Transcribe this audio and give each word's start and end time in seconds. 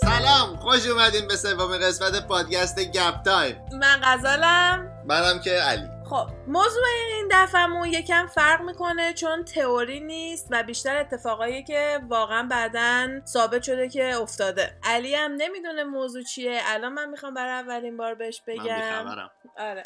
سلام 0.00 0.56
خوش 0.56 0.86
اومدین 0.86 1.28
به 1.28 1.36
سومین 1.36 1.78
قسمت 1.78 2.26
پادکست 2.26 2.80
گپ 2.80 3.22
تایم. 3.24 3.64
من 3.72 4.00
غزالم. 4.02 5.04
منم 5.06 5.40
که 5.40 5.50
علی. 5.50 5.88
خب 6.10 6.26
موضوع 6.46 6.84
این 7.16 7.28
دفعهمون 7.32 7.88
یکم 7.88 8.26
فرق 8.26 8.62
می‌کنه 8.62 9.14
چون 9.14 9.44
تئوری 9.44 10.00
نیست 10.00 10.48
و 10.50 10.62
بیشتر 10.62 10.96
اتفاقایی 10.96 11.64
که 11.64 12.00
واقعا 12.08 12.42
بعدا 12.50 13.08
ثابت 13.26 13.62
شده 13.62 13.88
که 13.88 14.16
افتاده. 14.16 14.78
علی 14.84 15.14
هم 15.14 15.32
نمی‌دونه 15.36 15.84
موضوع 15.84 16.22
چیه. 16.22 16.60
الان 16.64 16.92
من 16.92 17.08
می‌خوام 17.08 17.34
برای 17.34 17.52
اولین 17.52 17.96
بار 17.96 18.14
بهش 18.14 18.42
بگم. 18.46 19.04
من 19.04 19.28
آره. 19.58 19.82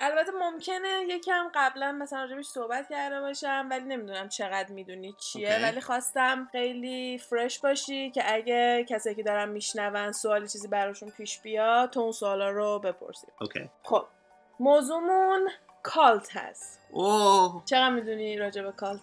البته 0.00 0.32
ممکنه 0.32 1.04
یکم 1.08 1.50
قبلا 1.54 1.92
مثلا 1.92 2.24
راجبش 2.24 2.46
صحبت 2.46 2.88
کرده 2.88 3.20
باشم 3.20 3.66
ولی 3.70 3.84
نمی‌دونم 3.84 4.28
چقدر 4.28 4.72
می‌دونی 4.72 5.14
چیه. 5.18 5.52
okay. 5.52 5.62
ولی 5.62 5.80
خواستم 5.80 6.48
خیلی 6.52 7.18
fresh 7.18 7.58
باشی 7.58 8.10
که 8.10 8.34
اگه 8.34 8.86
کسی 8.88 9.14
که 9.14 9.22
دارن 9.22 9.48
میشنون 9.48 10.12
سوالی 10.12 10.48
چیزی 10.48 10.68
براشون 10.68 11.10
پیش 11.10 11.38
بیاد 11.38 11.90
تو 11.90 12.00
اون 12.00 12.12
سوالا 12.12 12.50
رو 12.50 12.78
بپرسی 12.78 13.26
okay. 13.40 13.70
خب 13.82 14.06
موضوعمون 14.60 15.48
کالت 15.82 16.36
هست. 16.36 16.80
اوه. 16.90 17.62
چقدر 17.64 17.90
می‌دونی 17.90 18.36
راجع 18.36 18.62
به 18.62 18.72
کالت 18.72 19.00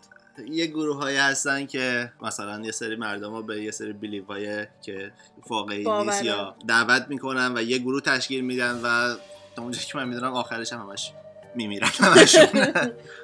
یه 0.48 0.66
گروه 0.66 0.98
هایی 0.98 1.18
هستن 1.18 1.66
که 1.66 2.12
مثلا 2.22 2.62
یه 2.66 2.72
سری 2.72 2.96
مردم 2.96 3.32
ها 3.32 3.42
به 3.42 3.62
یه 3.62 3.72
سری 3.72 3.94
بیلیف 3.94 4.28
های 4.28 4.68
که 4.82 5.12
واقعی 5.50 5.86
نیست. 6.04 6.24
یا 6.24 6.56
دعوت 6.68 7.06
می‌کنن 7.10 7.58
و 7.58 7.62
یه 7.62 7.78
گروه 7.78 8.02
تشکیل 8.02 8.46
میدن 8.46 8.82
و 8.84 9.16
تا 9.56 9.62
اونجا 9.62 9.80
که 9.80 9.98
من 9.98 10.08
می‌دونم 10.10 10.34
آخرش 10.34 10.74
هم 10.74 10.80
همش 10.80 11.12
میمیرن 11.56 11.90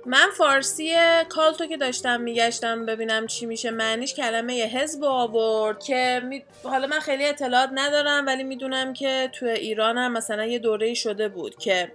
من 0.06 0.28
فارسی 0.38 0.96
کالتو 1.30 1.66
که 1.66 1.78
داشتم 1.78 2.22
میگشتم 2.22 2.86
ببینم 2.86 3.28
چی 3.28 3.46
میشه. 3.46 3.72
معنیش 3.72 4.14
کلمه 4.14 4.54
حزب 4.54 5.04
آورد 5.04 5.84
که 5.84 6.22
می- 6.24 6.44
حالا 6.64 6.88
من 6.88 7.00
خیلی 7.00 7.26
اطلاعات 7.26 7.70
ندارم 7.74 8.26
ولی 8.28 8.44
می‌دونم 8.44 8.94
که 8.94 9.30
تو 9.34 9.46
ایران 9.46 9.98
هم 9.98 10.12
مثلا 10.12 10.46
یه 10.46 10.60
دوره 10.60 10.94
شده 10.94 11.30
بود 11.30 11.56
که 11.56 11.92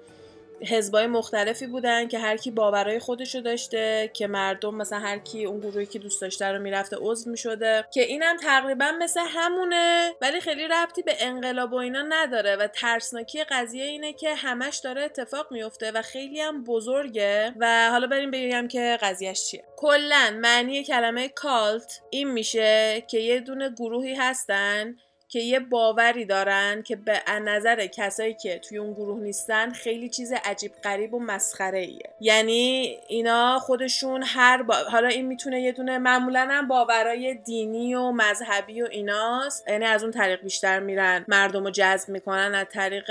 حزبای 0.60 1.06
مختلفی 1.06 1.66
بودن 1.66 2.08
که 2.08 2.18
هر 2.18 2.36
کی 2.36 2.50
باورای 2.50 2.98
خودشو 2.98 3.40
داشته 3.40 4.10
که 4.14 4.26
مردم 4.26 4.74
مثلا 4.74 4.98
هر 4.98 5.18
کی 5.18 5.44
اون 5.44 5.60
گروهی 5.60 5.86
که 5.86 5.98
دوست 5.98 6.20
داشته 6.20 6.46
رو 6.46 6.58
می‌رفته 6.62 6.96
عضو 7.00 7.30
می‌شده. 7.30 7.84
که 7.90 8.02
اینم 8.02 8.36
تقریبا 8.36 8.92
مثل 8.98 9.20
همونه 9.28 10.12
ولی 10.20 10.40
خیلی 10.40 10.68
ربطی 10.68 11.02
به 11.02 11.12
انقلاب 11.20 11.72
و 11.72 11.76
اینا 11.76 12.02
نداره. 12.08 12.56
و 12.56 12.66
ترسناکی 12.66 13.44
قضیه 13.44 13.84
اینه 13.84 14.12
که 14.12 14.34
همش 14.34 14.76
داره 14.76 15.02
اتفاق 15.02 15.52
میفته 15.52 15.92
و 15.92 16.02
خیلی 16.02 16.40
هم 16.40 16.64
بزرگه. 16.64 17.54
و 17.60 17.90
حالا 17.90 18.06
بریم 18.06 18.30
بگم 18.30 18.68
که 18.68 18.98
قضیهش 19.02 19.44
چیه. 19.44 19.64
کلا 19.76 20.38
معنی 20.40 20.84
کلمه 20.84 21.28
کالت 21.28 22.00
این 22.10 22.30
میشه 22.30 23.04
که 23.10 23.18
یه 23.18 23.40
دونه 23.40 23.70
گروهی 23.70 24.14
هستن 24.14 24.96
که 25.28 25.38
یه 25.38 25.60
باوری 25.60 26.24
دارن 26.24 26.82
که 26.82 26.96
به 26.96 27.22
نظر 27.44 27.86
کسایی 27.86 28.34
که 28.34 28.58
توی 28.58 28.78
اون 28.78 28.92
گروه 28.92 29.20
نیستن 29.20 29.70
خیلی 29.70 30.08
چیز 30.08 30.32
عجیب 30.44 30.72
غریب 30.84 31.14
و 31.14 31.20
مسخره 31.20 31.78
ایه 31.78 32.10
یعنی 32.20 32.96
اینا 33.08 33.58
خودشون 33.58 34.22
هر 34.26 34.62
با... 34.62 34.74
حالا 34.74 35.08
این 35.08 35.26
می‌تونه 35.26 35.60
یه 35.60 35.72
دونه 35.72 35.98
معمولا 35.98 36.48
هم 36.50 36.68
باورای 36.68 37.34
دینی 37.34 37.94
و 37.94 38.10
مذهبی 38.10 38.82
و 38.82 38.88
ایناست. 38.90 39.68
یعنی 39.68 39.84
از 39.84 40.02
اون 40.02 40.12
طریق 40.12 40.42
بیشتر 40.42 40.80
میرن 40.80 41.24
مردم 41.28 41.64
رو 41.64 41.70
جذب 41.70 42.08
می‌کنن 42.08 42.54
از 42.54 42.66
طریق 42.70 43.10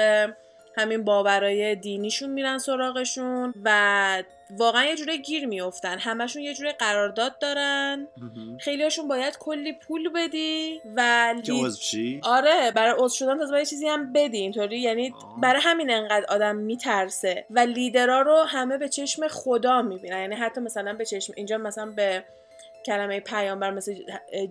همین 0.78 1.04
باورای 1.04 1.76
دینیشون 1.76 2.30
میرن 2.30 2.58
سراغشون 2.58 3.54
و 3.64 4.24
واقعا 4.50 4.86
یه 4.86 4.96
جوره 4.96 5.18
گیر 5.18 5.46
میفتن 5.46 6.00
همشون 6.00 6.42
یه 6.42 6.54
جوره 6.54 6.72
قرارداد 6.74 7.40
دارن. 7.40 8.08
خیلیاشون 8.60 9.08
باید 9.08 9.38
کلی 9.38 9.74
پول 9.74 10.10
بدی 10.10 10.82
و 10.96 11.34
شی 11.80 12.20
آره 12.24 12.72
برای 12.72 12.94
عضو 12.98 13.16
شدن 13.16 13.38
تازه 13.38 13.58
یه 13.58 13.66
چیزی 13.66 13.88
هم 13.88 14.14
بدی. 14.14 14.38
اینطوری 14.38 14.80
یعنی. 14.80 15.14
برای 15.42 15.62
همین 15.62 15.92
انقدر 15.92 16.26
آدم 16.30 16.56
میترسه. 16.56 17.46
و 17.50 17.60
لیدرا 17.60 18.22
رو 18.22 18.44
همه 18.44 18.78
به 18.78 18.90
چشم 18.90 19.28
خدا 19.28 19.82
می‌بینن. 19.82 20.20
یعنی 20.20 20.36
حتی 20.36 20.62
مثلا 20.62 20.94
به 20.94 21.06
چشم 21.06 21.34
اینجا 21.38 21.58
مثلا 21.58 21.86
به 21.86 22.24
کلمه 22.86 23.20
پیامبر 23.20 23.72
مثل 23.72 23.96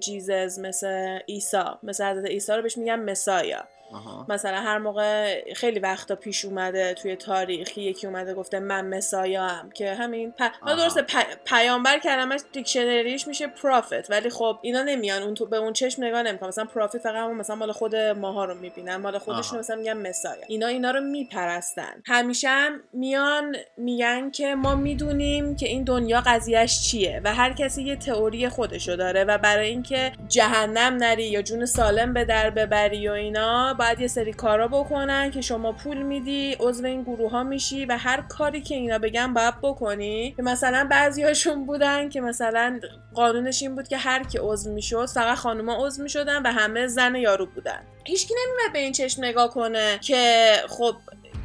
جیزز 0.00 0.59
مثل 0.59 1.19
عیسی 1.28 1.62
مثل 1.82 2.04
حضرت 2.04 2.27
عیسی 2.27 2.53
رو 2.53 2.62
بهش 2.62 2.78
میگن 2.78 3.10
مسایا. 3.10 3.65
آها. 3.94 4.27
مثلا 4.28 4.60
هر 4.60 4.78
موقع 4.78 5.41
خیلی 5.55 5.78
وقتا 5.78 6.15
پیش 6.15 6.44
اومده 6.44 6.94
توی 6.94 7.16
تاریخی 7.16 7.82
یکی 7.82 8.06
اومده 8.06 8.34
گفته 8.34 8.59
من 8.59 8.97
مسایا 8.97 9.47
هم 9.47 9.71
که 9.71 9.94
همین 9.94 10.32
پ... 10.32 10.43
آها. 10.62 10.75
درسته 10.75 11.03
پ- 11.03 11.37
پیامبر 11.44 11.99
کلمش 11.99 12.41
دیکشنریش 12.53 13.28
میشه 13.28 13.47
پرافت 13.47 14.10
ولی 14.10 14.31
خب 14.31 14.59
اینا 14.62 14.83
نمیان 14.83 15.22
اون 15.22 15.34
تو 15.34 15.47
به 15.47 15.56
اون 15.56 15.72
چشم 15.72 16.04
نگاه 16.04 16.22
نمی‌کنن 16.22 16.49
مثلا 16.49 16.65
پرافت 16.65 16.99
فقط 16.99 17.31
مثلا 17.31 17.56
مال 17.56 17.72
خود 17.72 17.97
ماها 17.97 18.44
رو 18.44 18.54
می‌بینن 18.54 18.97
مال 18.97 19.19
خودشون. 19.19 19.59
مثلا 19.59 19.77
میگن 19.77 20.09
مسایا 20.09 20.44
اینا 20.49 20.66
اینا 20.66 20.91
رو 20.91 21.00
میپرستن 21.00 22.03
همیشه 22.06 22.49
هم 22.49 22.81
میان 22.93 23.56
میگن 23.77 24.31
که 24.31 24.54
ما 24.54 24.75
می‌دونیم 24.75 25.56
که 25.56 25.69
این 25.69 25.84
دنیا 25.84 26.21
قضیهش 26.27 26.81
چیه 26.81 27.21
و 27.25 27.34
هر 27.34 27.53
کسی 27.53 27.83
یه 27.83 27.97
تئوری 27.97 28.49
خودشو 28.49 28.97
داره 28.97 29.25
و 29.25 29.38
برای 29.38 29.69
اینکه 29.69 30.12
جهنم 30.28 30.97
نری 30.97 31.25
یا 31.25 31.43
جون 31.43 31.66
سالم 31.66 32.12
به 32.15 32.25
در 32.25 32.50
ببری 32.50 33.09
و 33.09 33.12
اینا 33.12 33.75
باید 33.84 34.00
یه 34.00 34.06
سری 34.06 34.33
کارا 34.33 34.69
بکنن 34.69 35.31
که 35.31 35.41
شما 35.41 35.72
پول 35.72 36.03
میدی 36.03 36.56
عضو 36.61 36.87
این 36.87 37.03
گروه 37.03 37.31
ها 37.31 37.43
میشی 37.43 37.87
و 37.87 37.97
هر 37.99 38.21
کاری 38.28 38.61
که 38.61 38.75
اینا 38.75 38.99
بگن 38.99 39.34
باید 39.34 39.55
بکنی. 39.62 40.34
که 40.37 40.43
مثلا 40.43 40.89
بعضیاشون 40.91 41.67
بودن 41.67 42.09
که 42.09 42.21
مثلا 42.21 42.81
قانونش 43.15 43.62
این 43.62 43.75
بود 43.75 43.89
که 43.89 43.97
هر 43.97 44.22
کی 44.22 44.39
عضو 44.39 44.72
می‌شد 44.72 45.06
فقط 45.06 45.39
خانوما 45.39 45.87
عضو 45.87 46.03
می‌شدن 46.03 46.43
و 46.43 46.53
همه 46.53 46.87
زن 46.87 47.15
یارو 47.15 47.47
بودن. 47.47 47.81
هیچکی 48.05 48.34
نمیمد 48.34 48.72
به 48.72 48.78
این 48.78 48.93
چشم 48.93 49.25
نگاه 49.25 49.50
کنه 49.50 49.99
که 50.01 50.53
خب 50.69 50.95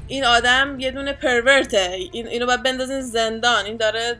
این 0.08 0.26
آدم 0.26 0.80
یه 0.80 0.92
دونه 0.92 1.14
پرورته. 1.14 1.98
این 2.12 2.28
اینو 2.28 2.46
باید 2.46 2.64
بندازین 2.64 3.02
زندان. 3.02 3.66
این 3.66 3.78
داره 3.78 4.18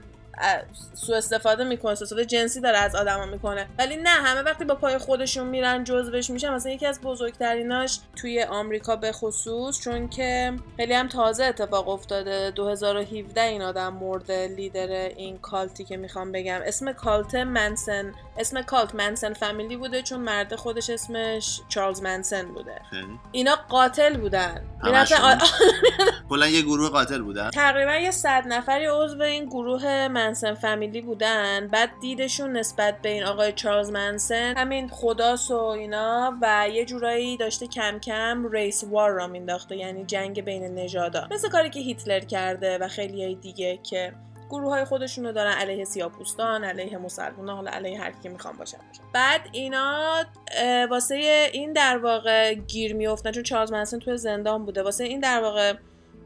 سوء 0.94 1.18
استفاده 1.18 1.64
می‌کنه 1.64 1.96
سوء 1.96 2.04
استفاده 2.04 2.26
جنسی 2.26 2.62
داره 2.62 2.78
از 2.78 2.96
آدما 2.96 3.26
می‌کنه. 3.26 3.68
ولی 3.80 3.96
نه 3.96 4.10
همه 4.10 4.42
وقتی 4.42 4.66
با 4.66 4.76
پای 4.76 4.98
خودشون 4.98 5.48
میرن 5.48 5.84
جزوش 5.84 6.30
میشن 6.30 6.54
مثلا 6.54 6.72
یکی 6.72 6.86
از 6.86 7.02
بزرگتریناش 7.02 8.00
توی 8.16 8.44
آمریکا 8.44 8.96
به 8.96 9.12
خصوص 9.12 9.80
چون 9.82 10.10
که 10.10 10.54
خیلی 10.78 10.94
هم 10.94 11.08
تازه 11.08 11.46
اتفاق 11.46 11.90
افتاده. 11.90 12.52
2017 12.52 13.42
این 13.42 13.62
آدم 13.62 13.94
مرد 13.94 14.32
لیدر 14.32 14.92
این 14.92 15.38
کالتی 15.38 15.84
که 15.86 15.98
می‌خوام 15.98 16.32
بگم. 16.32 16.60
اسم 16.66 16.92
کالت 16.92 17.36
منسن 17.36 18.14
اسم 18.38 18.62
کالت 18.62 18.96
منسن 18.96 19.34
فامیلی 19.34 19.78
بوده 19.78 20.02
چون 20.02 20.20
مرد 20.20 20.56
خودش 20.56 20.90
اسمش 20.90 21.62
چارلز 21.70 22.02
منسن 22.02 22.46
بوده. 22.54 22.82
اینا 23.32 23.56
قاتل 23.56 24.18
بودن. 24.18 24.64
کلا 26.30 26.48
یه 26.48 26.62
گروه 26.62 26.90
قاتل 26.90 27.22
بودن. 27.22 27.50
تقریبا 27.50 27.96
یه 27.96 28.12
صد 28.12 28.44
نفری 28.48 28.86
عضو 28.86 29.22
این 29.22 29.46
گروه 29.46 30.08
منسن 30.30 30.54
فامیلی 30.54 31.02
بودن 31.02 31.68
بعد 31.68 31.90
دیدشون 32.02 32.58
نسبت 32.58 33.02
به 33.02 33.10
این 33.10 33.24
آقای 33.24 33.52
چارلز 33.52 33.90
منسن 33.90 34.58
همین 34.58 34.88
خداس 34.88 35.52
و 35.52 35.58
اینا 35.58 36.38
و 36.42 36.68
یه 36.74 36.86
جورایی 36.86 37.38
داشته 37.38 37.68
کم 37.68 38.00
کم 38.00 38.52
ریس 38.52 38.84
وار 38.84 39.12
را 39.12 39.28
مینداخته 39.28 39.76
یعنی 39.76 40.06
جنگ 40.06 40.42
بین 40.42 40.64
نژادا 40.64 41.28
مثل 41.32 41.50
کاری 41.50 41.70
که 41.70 41.80
هیتلر 41.80 42.20
کرده 42.20 42.78
و 42.78 42.88
خیلی 42.88 43.36
دیگه 43.36 43.80
که 43.84 44.14
گروه 44.50 44.70
های 44.70 44.86
خودشون 44.86 45.26
رو 45.26 45.32
دارن 45.32 45.52
علیه 45.52 45.86
سیاپوستان 45.86 46.64
علیه 46.64 46.98
مسلمان 46.98 47.50
حالا 47.50 47.72
علیه 47.72 48.02
هر 48.02 48.12
کی 48.24 48.30
می‌خوان 48.30 48.58
باشن 48.58 48.78
بعد 49.14 49.42
اینا 49.52 50.26
واسه 50.90 51.50
این 51.54 51.74
در 51.74 51.98
واقع 51.98 52.54
گیر 52.54 52.96
میافتن 52.96 53.32
چون 53.32 53.44
چارلز 53.44 53.72
منسن 53.72 54.00
توی 54.00 54.18
زندان 54.18 54.66
بوده. 54.66 54.84
واسه 54.84 55.04
این 55.04 55.20
در 55.20 55.42
واقع 55.42 55.74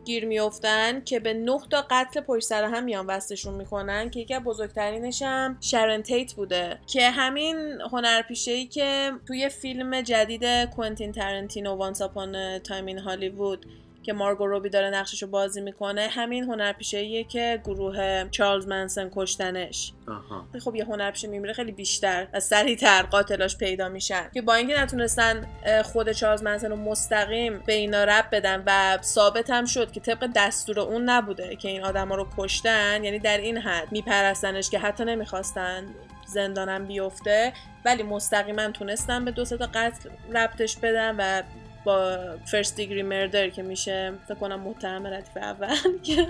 گیر 0.05 0.25
میافتن 0.25 1.01
که 1.01 1.19
به 1.19 1.33
نه 1.33 1.59
تا 1.69 1.85
قتل 1.89 2.21
پشت 2.21 2.45
سر 2.45 2.63
هم 2.63 2.83
میان 2.83 3.05
وصلشون 3.05 3.53
می‌کنن 3.53 4.09
که 4.09 4.19
یکی 4.19 4.33
از 4.33 4.43
بزرگترینش 4.43 5.21
هم 5.21 5.57
شرون 5.61 6.01
تیت 6.01 6.33
بوده. 6.33 6.79
که 6.87 7.09
همین 7.09 7.57
هنرپیشه 7.91 8.51
ای 8.51 8.65
که 8.65 9.11
توی 9.27 9.49
فیلم 9.49 10.01
جدید 10.01 10.65
کوئنتین 10.75 11.11
ترنتینو 11.11 11.75
Once 11.75 12.01
Upon 12.01 12.59
Time 12.59 12.85
in 12.85 12.99
Hollywood 12.99 13.65
که 14.03 14.13
مارگو 14.13 14.47
رابی 14.47 14.69
داره 14.69 14.89
نقششو 14.89 15.27
بازی 15.27 15.61
می‌کنه 15.61 16.07
همین 16.07 16.43
هنرپیشه 16.43 17.23
که 17.23 17.61
گروه 17.63 18.29
چارلز 18.31 18.67
منسن 18.67 19.11
کشتنش. 19.15 19.93
آها. 20.07 20.45
خب 20.59 20.75
یه 20.75 20.85
هنرپیشه 20.85 21.27
میمیره 21.27 21.53
خیلی 21.53 21.71
بیشتر 21.71 22.27
و 22.33 22.39
سریعتر 22.39 23.01
قاتلاش 23.01 23.57
پیدا 23.57 23.89
میشن. 23.89 24.29
که 24.33 24.41
با 24.41 24.53
اینکه 24.53 24.79
نتونستن 24.79 25.47
خود 25.83 26.11
چارلز 26.11 26.43
منسن 26.43 26.69
رو 26.69 26.75
مستقیم 26.75 27.59
به 27.65 27.73
اینا 27.73 28.03
رب 28.03 28.25
بدن 28.31 28.63
و 28.65 28.97
ثابت 29.01 29.49
هم 29.49 29.65
شد 29.65 29.91
که 29.91 29.99
طبق 29.99 30.29
دستور 30.35 30.79
اون 30.79 31.09
نبوده 31.09 31.55
که 31.55 31.69
این 31.69 31.83
آدما 31.83 32.15
رو 32.15 32.27
کشتن 32.37 33.03
یعنی 33.03 33.19
در 33.19 33.37
این 33.37 33.57
حد 33.57 33.91
میپرستنش 33.91 34.69
که 34.69 34.79
حتی 34.79 35.05
نمی‌خواستن 35.05 35.85
زندانم 36.25 36.85
بیفته 36.85 37.53
ولی 37.85 38.03
مستقیما 38.03 38.67
تونستن 38.67 39.25
به 39.25 39.31
دو 39.31 39.45
تا 39.45 39.69
قتل 39.73 40.09
ربطش 40.33 40.77
بدن 40.77 41.15
و 41.17 41.43
با 41.83 42.17
فرست 42.45 42.75
دیگری 42.75 43.03
مردر 43.03 43.49
که 43.49 43.63
میشه 43.63 44.13
فکر 44.27 44.35
کنم 44.35 44.59
متهم 44.59 45.07
ردیف 45.07 45.37
اول 45.37 45.75
که 46.03 46.27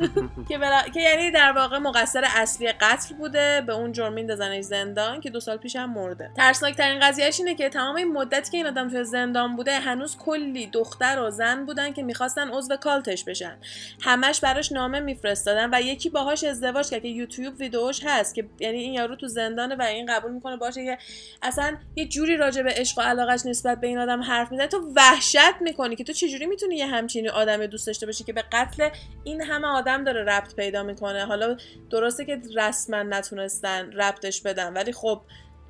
که, 0.94 1.02
یعنی 1.02 1.32
در 1.32 1.52
واقع 1.52 1.78
مقصر 1.78 2.24
اصلی 2.36 2.72
قتل 2.72 3.16
بوده 3.16 3.64
به 3.68 3.74
اون 3.74 3.92
جرم 3.92 4.14
میندازنش 4.14 4.64
زندان 4.64 5.22
که 5.22 5.30
دو 5.30 5.40
سال 5.40 5.58
پیش 5.58 5.76
هم 5.76 5.94
مرده. 5.94 6.32
ترسناک 6.38 6.76
ترین 6.76 7.00
قضیهش 7.00 7.40
اینه 7.40 7.56
که 7.56 7.70
تمام 7.70 7.96
این 7.96 8.14
مدتی 8.14 8.52
که 8.52 8.58
این 8.58 8.68
آدم 8.68 8.90
توی 8.90 9.04
زندان 9.04 9.56
بوده 9.56 9.80
هنوز 9.80 10.18
کلی 10.18 10.68
دختر 10.68 11.20
و 11.20 11.32
زن 11.32 11.66
بودن 11.66 11.94
که 11.94 12.04
می‌خواستن 12.04 12.50
عضو 12.50 12.76
کالتش 12.76 13.24
بشن. 13.24 13.58
همش 14.02 14.40
براش 14.40 14.72
نامه 14.72 15.00
میفرستادن 15.00 15.70
و 15.74 15.82
یکی 15.82 16.10
باهاش 16.10 16.44
ازدواج 16.44 16.90
کرد 16.90 17.02
که 17.02 17.08
یوتیوب 17.08 17.60
ویدیوش 17.60 18.02
هست 18.06 18.36
که 18.36 18.46
یعنی 18.60 18.78
این 18.78 18.94
یارو 18.94 19.16
تو 19.16 19.28
زندانه 19.28 19.76
و 19.76 19.82
این 19.82 20.06
قبول 20.06 20.32
می‌کنه 20.32 20.58
باشه 20.58 20.86
که 20.86 20.98
اصلا 21.42 21.78
یه 21.96 22.08
جوری 22.08 22.38
راجع 22.38 22.62
به 22.62 22.74
عشق 22.76 22.98
و 22.98 23.02
علاقش 23.02 23.46
نسبت 23.46 23.82
به 23.82 23.88
این 23.88 23.98
آدم 23.98 24.22
حرف 24.22 24.52
می‌زنه. 24.52 24.68
تو 24.68 24.92
وحشت 24.96 25.43
می‌کنی 25.62 25.96
که 25.96 26.04
تو 26.04 26.14
چجوری 26.14 26.46
می‌تونی 26.46 26.76
یه 26.76 26.86
همچینی 26.86 27.30
آدم 27.30 27.66
دوست 27.66 27.88
داشته 27.88 28.06
باشی 28.06 28.24
که 28.24 28.34
به 28.34 28.44
قتل 28.52 28.90
این 29.24 29.42
همه 29.42 29.68
آدم 29.68 30.04
داره 30.04 30.24
ربط 30.24 30.56
پیدا 30.56 30.84
می‌کنه؟ 30.84 31.26
حالا 31.26 31.58
درسته 31.90 32.26
که 32.26 32.42
رسما 32.56 33.04
نتونستن 33.04 33.92
ربطش 33.92 34.42
بدن 34.42 34.74
ولی 34.74 34.92
خب 34.92 35.22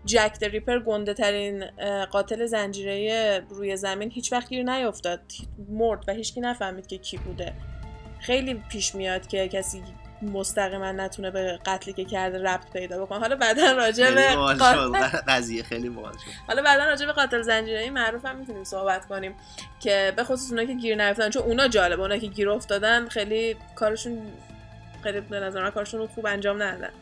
جک 0.05 0.37
ریپر 0.41 0.79
گنده 0.79 1.13
ترین 1.13 1.65
قاتل 2.05 2.45
زنجیره 2.45 3.45
روی 3.49 3.75
زمین 3.75 4.11
هیچ 4.11 4.33
وقت 4.33 4.49
گیر 4.49 4.63
نیفتاد. 4.63 5.21
مرد 5.69 6.03
و 6.07 6.13
هیچکی 6.13 6.41
نفهمید 6.41 6.87
که 6.87 6.97
کی 6.97 7.17
بوده. 7.17 7.53
خیلی 8.19 8.53
پیش 8.53 8.95
میاد 8.95 9.27
که 9.27 9.47
کسی 9.47 9.83
مستقیما 10.23 10.91
نتونه 10.91 11.31
به 11.31 11.59
قتلی 11.65 11.93
که 11.93 12.05
کرده 12.05 12.43
ربط 12.43 12.71
پیدا 12.73 13.05
بکنه. 13.05 13.19
حالا 13.19 13.35
بعدا 13.35 13.71
راجع 13.71 14.11
به 14.11 14.35
قضیه 15.33 15.63
خیلی 15.63 15.89
باحال 15.89 16.13
حالا 16.47 16.61
بعدا 16.61 16.85
راجع 16.85 17.05
به 17.05 17.11
قاتل 17.11 17.41
زنجیره‌ای 17.41 17.89
معروف 17.89 18.25
هم 18.25 18.35
می‌تونیم 18.35 18.63
صحبت 18.63 19.05
کنیم 19.05 19.35
که 19.79 20.13
به 20.15 20.23
خصوص 20.23 20.49
اونایی 20.49 20.67
که 20.67 20.73
گیر 20.73 21.05
نیفتن 21.07 21.29
چون 21.29 21.43
اونا 21.43 21.67
جالبه 21.67 22.01
اونایی 22.01 22.21
که 22.21 22.27
گیر 22.27 22.49
افتادن 22.49 23.07
خیلی 23.07 23.55
کارشون 23.75 24.21
خیلی 25.03 25.21
به 25.21 25.39
نظر 25.39 25.69
کارشون 25.69 26.07
خوب 26.07 26.25
انجام 26.25 26.63
ندادن. 26.63 26.93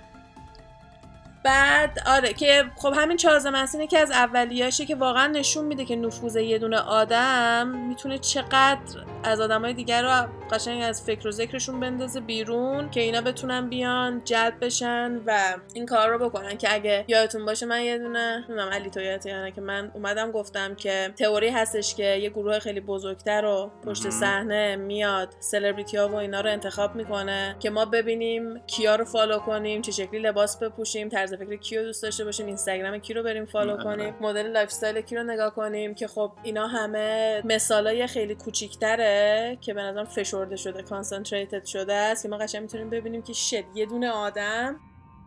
بعد 1.44 2.00
آره 2.06 2.34
که 2.34 2.64
خب 2.76 2.94
همین 2.96 3.18
چارلز 3.18 3.46
منسون 3.48 3.88
که 3.88 4.00
از 4.00 4.12
اولیاشه 4.12 4.86
که 4.86 4.96
واقعا 4.96 5.28
نشون 5.28 5.66
میده 5.66 5.86
که 5.86 5.96
نفوذ 5.96 6.36
یه 6.36 6.58
دونه 6.58 6.78
آدم 6.78 7.68
می‌تونه 7.68 8.18
چقدر 8.18 8.80
از 9.24 9.42
آدمای 9.42 9.74
دیگر 9.74 10.04
رو 10.04 10.28
قشنگ 10.52 10.82
از 10.84 11.04
فکر 11.04 11.28
و 11.28 11.32
ذکرشون 11.32 11.80
بندازه 11.80 12.20
بیرون 12.20 12.90
که 12.90 13.02
اینا 13.02 13.22
بتونن 13.22 13.70
بیان 13.70 14.22
جلب 14.26 14.54
بشن 14.66 15.22
و 15.26 15.58
این 15.74 15.86
کار 15.86 16.10
رو 16.10 16.30
بکنن. 16.30 16.58
که 16.58 16.74
اگه 16.74 17.06
یادتون 17.08 17.46
باشه 17.46 17.66
من 17.66 17.82
یه 17.82 17.98
دونه 17.98 18.38
نمی‌دونم 18.38 18.70
علی 18.70 18.90
تو 18.90 19.02
یعنی 19.02 19.52
که 19.52 19.62
من 19.62 19.92
اومدم 19.94 20.32
گفتم 20.32 20.76
که 20.76 21.14
تئوری 21.16 21.50
هستش 21.50 21.96
که 21.96 22.04
یه 22.04 22.30
گروه 22.30 22.60
خیلی 22.60 22.80
بزرگتر 22.80 23.42
رو 23.42 23.72
پشت 23.86 24.10
صحنه 24.10 24.76
میاد 24.76 25.36
سلبریتی 25.40 25.98
ها 25.98 26.08
و 26.08 26.16
اینا 26.16 26.42
رو 26.42 26.50
انتخاب 26.50 26.96
می‌کنه 26.96 27.56
که 27.60 27.70
ما 27.70 27.86
ببینیم 27.86 28.60
کیا 28.68 28.96
رو 28.96 29.06
follow 29.06 29.40
کنیم 29.40 29.82
چه 29.82 29.92
شکلی 29.92 30.20
لباس 30.20 30.58
بپوشیم 30.58 31.10
طرز 31.10 31.31
فکر 31.38 31.56
کیو 31.56 31.84
دوست 31.84 32.04
داشته 32.04 32.26
باشیم 32.26 32.46
اینستاگرام 32.46 32.98
کی 32.98 33.14
رو 33.14 33.24
بریم 33.24 33.46
follow 33.46 33.84
کنیم 33.84 34.16
مدل 34.22 34.52
lifestyle 34.52 35.02
کی 35.02 35.16
رو 35.16 35.24
نگاه 35.24 35.56
کنیم 35.56 35.96
که 35.96 36.08
خب 36.08 36.32
اینا 36.44 36.68
همه 36.68 37.42
مثالای 37.46 38.08
خیلی 38.08 38.36
کوچیک‌تره 38.36 39.58
که 39.62 39.74
به 39.74 39.82
نظرم 39.82 40.06
فشرده 40.06 40.56
شده 40.56 40.84
concentrated 40.84 41.66
شده 41.66 41.94
است 41.94 42.24
که 42.24 42.30
ما 42.30 42.38
قشنگ 42.38 42.62
می‌تونیم 42.62 42.90
ببینیم 42.90 43.22
که 43.22 43.34
شد 43.34 43.64
یه 43.76 43.86
دونه 43.86 44.10
آدم 44.10 44.80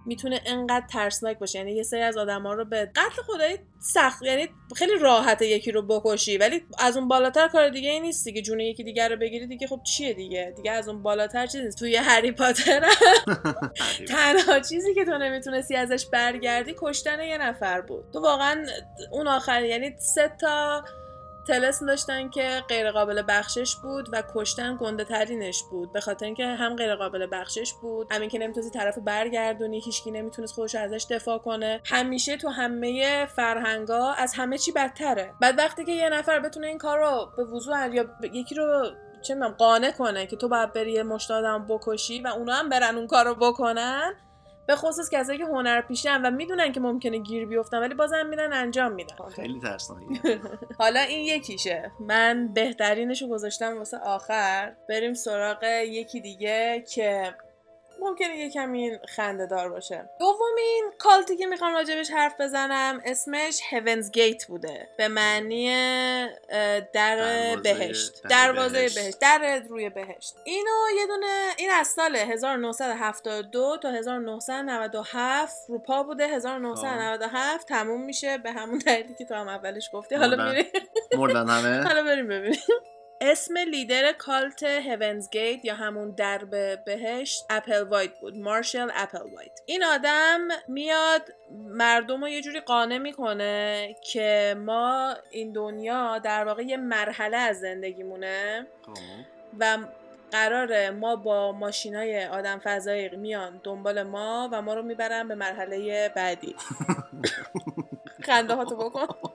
می‌تونه 0.07 0.41
انقدر 0.47 0.87
ترسناک 0.87 1.39
باشه. 1.39 1.59
یعنی 1.59 1.73
یه 1.73 1.83
سری 1.83 2.03
از 2.03 2.17
آدما 2.17 2.55
رو 2.55 2.65
به 2.65 2.85
قتل 2.85 3.23
خدایی 3.27 3.59
سخت 3.79 4.23
یعنی 4.23 4.49
خیلی 4.77 4.99
راحته 4.99 5.47
یکی 5.47 5.73
رو 5.73 5.83
بکشی 5.83 6.39
ولی 6.39 6.63
از 6.79 6.97
اون 6.97 7.09
بالاتر 7.09 7.49
کار 7.49 7.69
دیگه 7.69 7.91
ای 7.91 8.01
نیست 8.01 8.25
دیگه. 8.25 8.43
جون 8.43 8.61
یکی 8.61 8.85
دیگر 8.85 9.09
رو 9.09 9.17
بگیری 9.17 9.47
دیگه 9.47 9.67
خب 9.67 9.81
چیه 9.83 10.13
دیگه؟ 10.13 10.53
دیگه 10.57 10.71
از 10.71 10.89
اون 10.89 11.03
بالاتر 11.03 11.47
چیزی 11.47 11.65
نیست. 11.65 11.79
توی 11.79 11.97
هری 11.97 12.33
پاتر 12.33 12.87
تنها 14.09 14.61
چیزی 14.61 14.95
که 14.95 15.05
تو 15.05 15.19
نمی‌تونستی 15.19 15.77
ازش 15.77 16.07
برگردی 16.07 16.75
کشتن 16.79 17.21
یه 17.21 17.39
نفر 17.39 17.81
بود. 17.81 18.05
تو 18.13 18.21
واقعا 18.21 18.67
اون 19.13 19.29
آخر 19.29 19.65
یعنی 19.65 19.95
سه 19.99 20.33
تا 20.41 20.85
تلسم 21.45 21.87
داشتن 21.87 22.29
که 22.29 22.63
غیر 22.69 22.91
قابل 22.91 23.23
بخشش 23.29 23.77
بود 23.77 24.09
و 24.13 24.23
کشتن 24.35 24.77
گنده 24.81 25.05
ترینش 25.05 25.63
بود. 25.71 25.93
به 25.93 26.01
خاطر 26.01 26.27
اینکه 26.27 26.47
هم 26.47 26.77
غیر 26.77 26.95
قابل 26.95 27.27
بخشش 27.33 27.73
بود 27.83 28.13
همین 28.13 28.29
که 28.29 28.39
نمی‌تونستی 28.39 28.79
طرف 28.79 28.99
برگردونی 28.99 29.81
هیچکی 29.81 30.11
نمی‌تونست 30.11 30.55
خودش 30.55 30.75
ازش 30.75 31.07
دفاع 31.11 31.39
کنه. 31.39 31.81
همیشه 31.85 32.37
تو 32.37 32.49
همه 32.49 33.27
فرهنگا 33.27 34.13
از 34.13 34.35
همه 34.35 34.59
چی 34.59 34.73
بدتره. 34.73 35.35
بعد 35.41 35.59
وقتی 35.59 35.85
که 35.85 35.93
یه 35.93 36.09
نفر 36.09 36.41
بتونه 36.41 36.67
این 36.67 36.79
کار 36.79 36.99
رو 36.99 37.33
به 37.37 37.45
وضوح 37.45 37.95
یا 37.95 38.05
یکی 38.33 38.55
رو 38.55 38.91
چه 39.23 39.35
قانع 39.59 39.91
کنه 39.91 40.27
که 40.27 40.37
تو 40.37 40.49
باید 40.49 40.73
بری 40.73 40.93
یه 40.93 41.03
مشت 41.03 41.31
بکشی 41.69 42.23
و 42.23 42.29
اونا 42.29 42.55
هم 42.55 42.69
برن 42.69 42.97
اون 42.97 43.07
کار 43.07 43.25
رو 43.25 43.35
بکنن 43.35 44.15
به 44.67 44.77
خصوص 44.77 45.11
کسایی 45.11 45.39
که 45.39 45.45
هنر 45.45 45.81
پیشن 45.81 46.23
و 46.23 46.31
می‌دونن 46.31 46.73
که 46.73 46.81
ممکنه 46.81 47.19
گیر 47.19 47.47
بیفتن 47.47 47.79
ولی 47.79 47.95
بازم 47.95 48.27
میدن 48.27 48.53
انجام 48.53 48.93
میدن. 48.93 49.15
خیلی 49.37 49.61
ترسناکه 49.61 50.41
حالا 50.79 51.01
این 51.01 51.21
یکیشه. 51.21 51.93
من 52.01 52.53
بهترینشو 52.55 53.29
گذاشتم 53.29 53.79
واسه 53.79 53.99
آخر. 53.99 54.73
بریم 54.89 55.15
سراغ 55.15 55.65
یکی 55.85 56.21
دیگه 56.21 56.85
که 56.95 57.35
ممکنه 58.01 58.37
یه 58.39 58.51
کمی 58.51 58.99
خنده 59.09 59.47
دار 59.47 59.69
باشه 59.69 60.11
دومین 60.19 60.93
کالتی 60.99 61.37
که 61.37 61.47
می‌خوام 61.47 61.75
راجبش 61.75 62.11
حرف 62.11 62.41
بزنم 62.41 63.03
اسمش 63.05 63.61
هیونز 63.71 64.11
گیت 64.11 64.47
بوده. 64.47 64.89
به 64.97 65.09
معنی 65.09 65.67
در 66.93 67.57
بهشت. 67.57 68.23
دروازه 68.23 68.89
بهشت. 68.95 69.19
در 69.19 69.63
روی 69.69 69.91
بهشت. 69.91 70.35
اینو 70.45 71.01
یه 71.01 71.07
دونه 71.07 71.49
این 71.57 71.71
از 71.71 71.87
سال 71.87 72.17
1972 72.17 73.77
تا 73.83 73.91
1997 73.91 75.57
روپا 75.69 76.03
بوده. 76.03 76.29
1997 76.29 77.69
تموم 77.69 78.05
میشه 78.05 78.39
به 78.39 78.53
همون 78.53 78.79
دلیلی 78.79 79.15
که 79.15 79.25
تو 79.25 79.35
هم 79.35 79.49
اولش 79.49 79.91
گفتی. 79.93 80.15
حالا 80.15 80.51
میری 80.51 80.67
مردن 81.17 81.49
همه. 81.49 81.83
حالا 81.89 82.03
بریم 82.03 82.29
ببینیم. 82.29 82.61
اسم 83.27 83.59
leader 83.59 84.13
cult 84.13 84.63
Heaven's 84.63 85.31
Gate 85.31 85.65
یا 85.65 85.75
همون 85.75 86.11
درب 86.11 86.85
بهشت 86.85 87.45
اپل 87.51 87.83
وایت 87.83 88.21
بود 88.21 88.37
مارشل 88.37 88.91
اپل 88.95 89.35
وایت 89.35 89.61
این 89.67 89.85
آدم 89.85 90.49
میاد 90.69 91.23
مردم 91.69 92.21
رو 92.21 92.29
یه 92.29 92.41
جوری 92.41 92.61
قانع 92.61 92.99
می‌کنه 92.99 93.97
که 94.13 94.57
ما 94.59 95.15
این 95.31 95.53
دنیا 95.53 96.19
در 96.19 96.45
واقع 96.45 96.63
یه 96.63 96.77
مرحله 96.77 97.37
از 97.37 97.61
زندگیمونه 97.61 98.67
خب. 98.87 98.93
و 99.61 99.79
قراره 100.33 100.91
ما 100.91 101.17
با 101.17 101.53
ماشینای 101.53 102.27
آدم 102.27 102.59
فضایی 102.59 103.09
میان 103.09 103.61
دنبال 103.65 104.03
ما 104.03 104.49
و 104.53 104.63
ما 104.63 104.75
رو 104.75 104.83
می‌برن 104.83 105.29
به 105.29 105.35
مرحله 105.35 106.09
بعدی. 106.09 106.57
خنده 108.27 108.55
هاتو 108.55 108.77
بکن. 108.77 109.07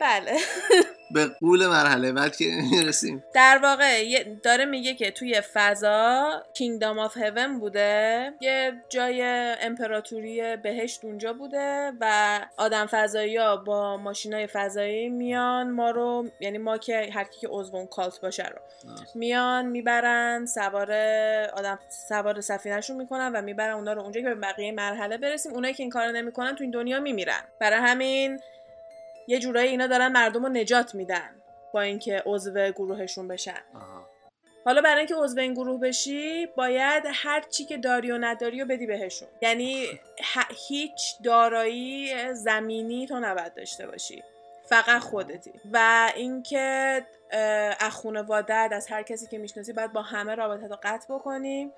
بله. 0.00 0.36
به 1.14 1.26
قول 1.26 1.66
مرحله 1.66 2.12
بعد 2.12 2.36
که 2.36 2.44
می‌رسیم. 2.44 3.24
در 3.34 3.58
واقع 3.62 4.24
داره 4.42 4.64
میگه 4.64 4.94
که 4.94 5.10
توی 5.10 5.40
فضا 5.40 6.42
کینگدام 6.54 6.98
آف 6.98 7.16
هیون 7.16 7.58
بوده. 7.58 8.32
یه 8.40 8.72
جای 8.88 9.22
امپراتوری 9.60 10.56
بهشت 10.56 11.04
اونجا 11.04 11.32
بوده 11.32 11.92
و 12.00 12.40
آدم 12.56 12.86
فضایی 12.86 13.36
ها 13.36 13.56
با 13.56 13.96
ماشین 13.96 14.46
فضایی 14.46 15.08
میان 15.08 15.70
ما 15.70 15.90
رو 15.90 16.28
یعنی 16.40 16.58
ما 16.58 16.78
که 16.78 17.10
هر 17.14 17.24
کی 17.24 17.40
که 17.40 17.48
عضو 17.50 17.86
کالت 17.86 18.20
باشه 18.20 18.46
رو 18.48 18.58
میان 19.14 19.66
می‌برن 19.66 20.46
سوار 20.46 20.92
آدم 21.56 21.78
سوار 22.08 22.40
سفینهشون 22.40 22.96
می‌کنن 22.96 23.32
و 23.32 23.42
می‌برن 23.42 23.74
اونا 23.74 23.92
رو 23.92 24.02
اونجا 24.02 24.20
که 24.20 24.26
به 24.26 24.34
بقیه 24.34 24.72
مرحله 24.72 25.18
برسیم. 25.18 25.52
اونایی 25.52 25.74
که 25.74 25.82
این 25.82 25.90
کارو 25.90 26.12
نمی‌کنن 26.12 26.54
تو 26.54 26.62
این 26.64 26.70
دنیا 26.70 27.00
میمیرن. 27.00 27.42
برای 27.58 27.78
همین 27.78 28.40
یه 29.30 29.38
جورایی 29.38 29.68
اینا 29.68 29.86
دارن 29.86 30.12
مردم 30.12 30.42
رو 30.42 30.48
نجات 30.48 30.94
میدن 30.94 31.30
با 31.74 31.80
اینکه 31.80 32.22
عضو 32.26 32.70
گروهشون 32.70 33.28
بشن. 33.28 33.62
حالا 34.64 34.82
برای 34.82 34.98
اینکه 34.98 35.14
عضو 35.14 35.40
این 35.40 35.54
گروه 35.54 35.80
بشی 35.80 36.46
باید 36.46 37.04
هر 37.06 37.40
چی 37.40 37.64
که 37.64 37.76
داری 37.76 38.10
و 38.10 38.18
نداری 38.18 38.60
رو 38.60 38.66
بدی 38.66 38.86
بهشون. 38.86 39.28
یعنی 39.42 39.86
هیچ 40.68 41.22
دارایی 41.24 42.14
زمینی 42.34 43.06
تو 43.06 43.20
نباید 43.20 43.54
داشته 43.54 43.86
باشی. 43.86 44.22
فقط 44.68 45.02
خودتی. 45.02 45.52
و 45.72 46.10
اینکه 46.16 47.06
از 47.80 47.92
خانوادت 47.92 48.68
از 48.72 48.86
هر 48.90 49.02
کسی 49.02 49.26
که 49.26 49.38
می‌شناسی 49.38 49.72
باید 49.72 49.92
با 49.92 50.02
همه 50.02 50.34
رابطه 50.34 50.66
رو 50.66 50.76
قطع 50.82 51.14
بکنی. 51.14 51.72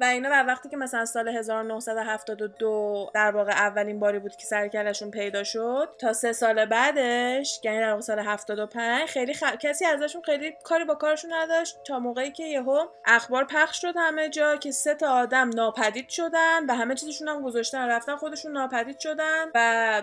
و 0.00 0.04
اینا 0.04 0.28
و 0.32 0.42
وقتی 0.42 0.68
که 0.68 0.76
مثلا 0.76 1.04
سال 1.04 1.28
1972 1.28 3.10
در 3.14 3.30
واقع 3.30 3.52
اولین 3.52 4.00
باری 4.00 4.18
بود 4.18 4.36
که 4.36 4.46
سرکلشون 4.46 5.10
پیدا 5.10 5.44
شد 5.44 5.88
تا 5.98 6.12
سه 6.12 6.32
سال 6.32 6.64
بعدش 6.64 7.60
یعنی 7.64 7.78
در 7.78 8.00
سال 8.00 8.18
75 8.18 9.08
خیلی 9.08 9.34
خ... 9.34 9.42
کسی 9.60 9.84
ازشون 9.84 10.22
خیلی 10.22 10.54
کاری 10.64 10.84
با 10.84 10.94
کارشون 10.94 11.32
نداشت 11.32 11.78
تا 11.84 11.98
موقعی 11.98 12.32
که 12.32 12.44
یهو 12.44 12.86
اخبار 13.04 13.44
پخش 13.44 13.80
شد 13.82 13.94
همه 13.96 14.28
جا 14.28 14.56
که 14.56 14.70
سه 14.70 14.94
تا 14.94 15.08
آدم 15.08 15.48
ناپدید 15.48 16.08
شدن 16.08 16.66
و 16.68 16.74
همه 16.74 16.94
چیزشون 16.94 17.28
هم 17.28 17.42
گذاشتن 17.42 17.88
رفتن 17.88 18.16
خودشون 18.16 18.52
ناپدید 18.52 18.98
شدن 18.98 19.44
و 19.54 20.02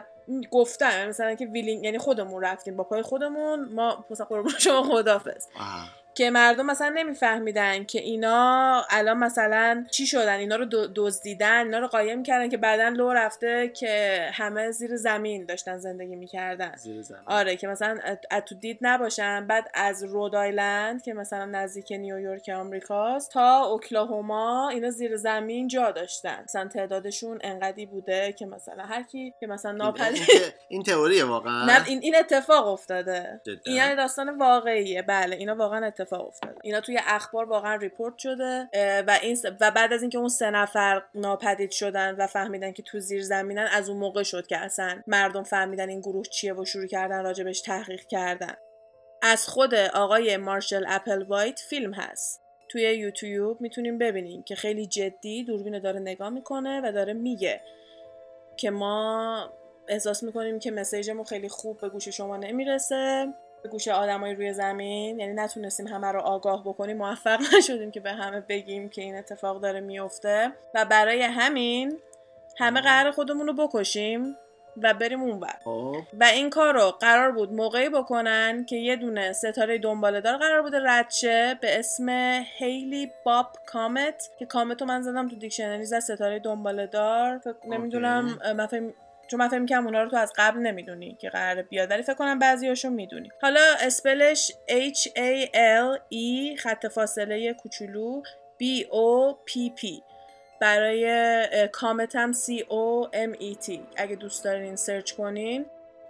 گفتن 0.52 1.10
مثلا 1.10 1.36
که 1.36 1.46
willing 1.46 1.84
یعنی 1.84 1.98
خودمون 1.98 2.44
رفتیم 2.44 2.78
با 2.78 2.84
پای 2.84 3.02
خودمون 3.02 3.70
ما 3.74 4.06
مثلا 4.10 4.26
قربون 4.26 4.52
شما 4.60 4.84
خدافظ 4.84 5.48
که 6.16 6.30
مردم 6.30 6.66
مثلا 6.66 6.90
نمیفهمیدن 6.90 7.84
که 7.84 8.02
اینا 8.02 8.82
الان 8.90 9.18
مثلا 9.18 9.86
چی 9.92 10.06
شدن 10.08 10.36
اینا 10.36 10.56
رو 10.56 10.66
دزدیدن 10.96 11.66
اینا 11.66 11.80
رو 11.80 11.88
قایم 11.88 12.24
کردن 12.24 12.50
که 12.50 12.58
بعدا 12.58 12.90
لو 12.90 13.14
رفته 13.14 13.68
که 13.68 14.20
همه 14.34 14.72
زیر 14.72 14.96
زمین 14.96 15.46
داشتن 15.46 15.78
زندگی 15.78 16.16
می‌کردن. 16.16 16.76
زیر 16.76 17.02
زمین. 17.02 17.22
آره 17.26 17.56
که 17.56 17.68
مثلا 17.68 17.98
تو 18.46 18.56
دید 18.56 18.78
نباشن. 18.82 19.48
بعد 19.48 19.70
از 19.74 20.04
رود 20.04 20.36
آیلند 20.36 21.04
که 21.04 21.14
مثلا 21.14 21.46
نزدیک 21.46 21.92
نیویورک 21.92 22.50
آمریکاست 22.50 23.32
تا 23.32 23.66
اوکلاهوما 23.66 24.70
اینا 24.70 24.90
زیر 24.90 25.18
زمین 25.18 25.68
جا 25.68 25.92
داشتن. 25.92 26.44
مثلا 26.44 26.68
تعدادشون 26.68 27.40
انقدی 27.44 27.86
بوده 27.86 28.32
که 28.34 28.46
مثلا 28.46 28.84
هر 28.84 29.04
کی 29.04 29.34
که 29.40 29.48
مثلا 29.48 29.72
ناپدید 29.72 30.24
این, 30.30 30.42
این 30.68 30.84
تئوریه 30.84 31.26
واقعا. 31.26 31.66
نه 31.66 31.88
این 31.88 32.00
این 32.02 32.16
اتفاق 32.16 32.68
افتاده. 32.68 33.42
جدا. 33.44 33.56
این 33.66 33.76
یعنی 33.76 33.96
داستان 33.96 34.38
واقعیه. 34.38 35.02
بله 35.02 35.36
اینا 35.36 35.56
واقعا 35.56 35.86
اتفاق 35.86 36.03
افتاده. 36.12 36.56
اینا 36.64 36.82
توی 36.82 37.00
اخبار 37.08 37.46
واقعا 37.46 37.76
report 37.76 38.18
شده 38.18 38.70
و 39.08 39.20
این 39.22 39.38
و 39.62 39.72
بعد 39.72 39.94
از 39.94 40.02
اینکه 40.02 40.18
اون 40.18 40.30
سه 40.30 40.50
نفر 40.50 41.04
ناپدید 41.16 41.72
شدن 41.72 42.16
و 42.16 42.28
فهمیدن 42.28 42.72
که 42.72 42.84
تو 42.84 43.00
زیر 43.00 43.24
زمینن 43.24 43.68
از 43.72 43.90
اون 43.90 44.00
موقع 44.00 44.24
شد 44.24 44.48
که 44.48 44.58
اصلا 44.58 45.04
مردم 45.08 45.44
فهمیدن 45.44 45.90
این 45.90 46.00
گروه 46.00 46.26
چیه 46.26 46.54
و 46.54 46.66
شروع 46.66 46.88
کردن 46.88 47.24
راجبش 47.24 47.62
تحقیق 47.62 48.02
کردن. 48.02 48.54
از 49.22 49.48
خود 49.48 49.74
آقای 49.76 50.38
مارشال 50.38 50.86
اپل 50.88 51.24
وایت 51.24 51.60
فیلم 51.60 51.94
هست. 51.94 52.42
توی 52.70 52.82
یوتیوب 52.82 53.62
می‌تونیم 53.62 53.98
ببینیم 53.98 54.44
که 54.44 54.56
خیلی 54.56 54.88
جدی 54.88 55.44
دوربین 55.44 55.80
داره 55.80 56.00
نگاه 56.00 56.30
می‌کنه 56.30 56.82
و 56.84 56.92
داره 56.92 57.14
میگه 57.14 57.62
که 58.58 58.70
ما 58.70 59.54
احساس 59.88 60.24
می‌کنیم 60.24 60.60
که 60.60 60.72
مسیجمون 60.72 61.24
خیلی 61.24 61.50
خوب 61.50 61.82
به 61.82 61.90
گوش 61.90 62.08
شما 62.08 62.38
نمی‌رسه. 62.38 63.34
به 63.64 63.70
گوش 63.70 63.88
آدمای 63.88 64.36
روی 64.36 64.54
زمین 64.54 65.20
یعنی 65.20 65.34
نتونستیم 65.34 65.88
همه 65.88 66.12
رو 66.12 66.20
آگاه 66.20 66.64
بکنیم 66.64 66.98
موفق 66.98 67.40
نشدیم 67.58 67.92
که 67.92 68.00
به 68.00 68.12
همه 68.12 68.42
بگیم 68.42 68.90
که 68.90 69.02
این 69.02 69.16
اتفاق 69.16 69.62
داره 69.62 69.80
میفته. 69.80 70.52
و 70.76 70.86
برای 70.86 71.22
همین 71.22 72.00
همه 72.58 72.82
قرار 72.82 73.12
خودمون 73.12 73.48
رو 73.48 73.54
بکشیم 73.54 74.38
و 74.78 74.94
بریم 74.94 75.22
اونور 75.22 75.56
و 76.20 76.24
این 76.24 76.50
کار 76.50 76.74
رو 76.74 76.92
قرار 76.92 77.32
بود 77.32 77.54
موقعی 77.54 77.90
بکنن 77.90 78.66
که 78.66 78.76
یه 78.76 78.96
دونه 78.96 79.34
ستاره 79.34 79.78
دنباله 79.78 80.22
دار 80.22 80.38
قرار 80.38 80.62
بوده 80.62 80.80
رد 80.84 81.10
شه 81.10 81.58
به 81.62 81.80
اسم 81.80 82.10
هیلی 82.58 83.12
باب 83.26 83.48
کامت 83.66 84.30
که 84.40 84.46
کامت 84.46 84.82
رو 84.82 84.88
من 84.88 85.02
زدم 85.02 85.28
تو 85.28 85.36
دیکشنری 85.36 85.86
زد 85.86 86.00
ستاره 86.00 86.40
دنباله 86.40 86.88
دار. 86.88 87.42
نمی‌دونم 87.68 88.40
من 88.56 88.66
فهم 88.66 88.94
چون 89.28 89.40
من 89.40 89.48
فکر 89.48 89.66
کنم 89.66 89.86
اونا 89.86 90.04
رو 90.04 90.10
تو 90.10 90.16
از 90.16 90.34
قبل 90.38 90.60
نمی‌دونی 90.60 91.18
که 91.22 91.30
قرار 91.30 91.62
بیاد 91.62 91.92
ولی 91.92 92.04
فکر 92.04 92.14
کنم 92.14 92.40
بعضیاشو 92.40 92.90
می‌دونی. 92.90 93.30
حالا 93.42 93.62
اسپلش 93.82 94.52
H 94.70 95.08
A 95.08 95.50
L 95.56 96.00
E 96.14 96.60
خط 96.60 96.88
فاصله 96.88 97.54
کوچولو 97.54 98.22
B 98.62 98.84
O 98.84 99.36
P 99.50 99.82
P. 99.82 100.02
برای 100.62 101.70
کامت 101.72 102.16
هم 102.16 102.34
C 102.34 102.60
O 102.60 103.10
M 103.14 103.40
E 103.40 103.68
T. 103.68 103.80
اگه 103.96 104.16
دوست 104.16 104.44
دارین 104.44 104.76
سرچ 104.76 105.12
کنین. 105.12 105.66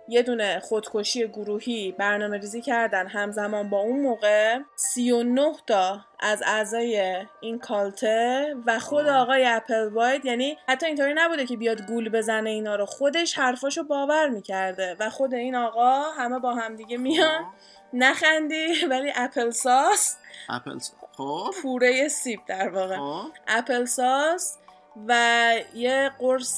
یه 0.08 0.24
دونه 0.24 0.60
خودکشی 0.60 1.28
گروهی 1.28 1.92
برنامه 1.92 2.38
ریزی 2.38 2.62
کردن 2.62 3.08
همزمان 3.08 3.70
با 3.70 3.80
اون 3.80 4.00
موقع. 4.02 4.60
39 4.76 5.54
تا 5.68 6.00
از 6.20 6.44
اعضای 6.46 7.26
این 7.42 7.60
کالته 7.60 8.56
و 8.66 8.80
خود 8.80 9.08
آقای 9.08 9.46
اپل 9.46 9.90
واید 9.90 10.26
یعنی 10.26 10.58
حتی 10.68 10.86
اینطوری 10.86 11.14
نبوده 11.16 11.46
که 11.46 11.58
بیاد 11.58 11.82
گول 11.82 12.10
بزنه 12.10 12.50
اینا 12.50 12.76
رو. 12.76 12.86
خودش 12.86 13.38
حرفاشو 13.38 13.84
باور 13.84 14.30
می‌کرده 14.30 14.96
و 15.00 15.10
خود 15.10 15.34
این 15.34 15.56
آقا 15.56 16.02
همه 16.12 16.40
با 16.40 16.54
همدیگه 16.54 16.98
میان. 16.98 17.46
نخندی 17.94 18.86
ولی 18.90 19.12
اپل 19.16 19.50
ساس. 19.50 20.18
اپل 20.50 20.80
خب. 21.18 21.50
پوره 21.62 22.08
سیب 22.08 22.40
در 22.48 22.70
واقع. 22.70 22.98
applesauce 23.48 24.58
و 25.08 25.54
یه 25.76 26.12
قرص 26.20 26.58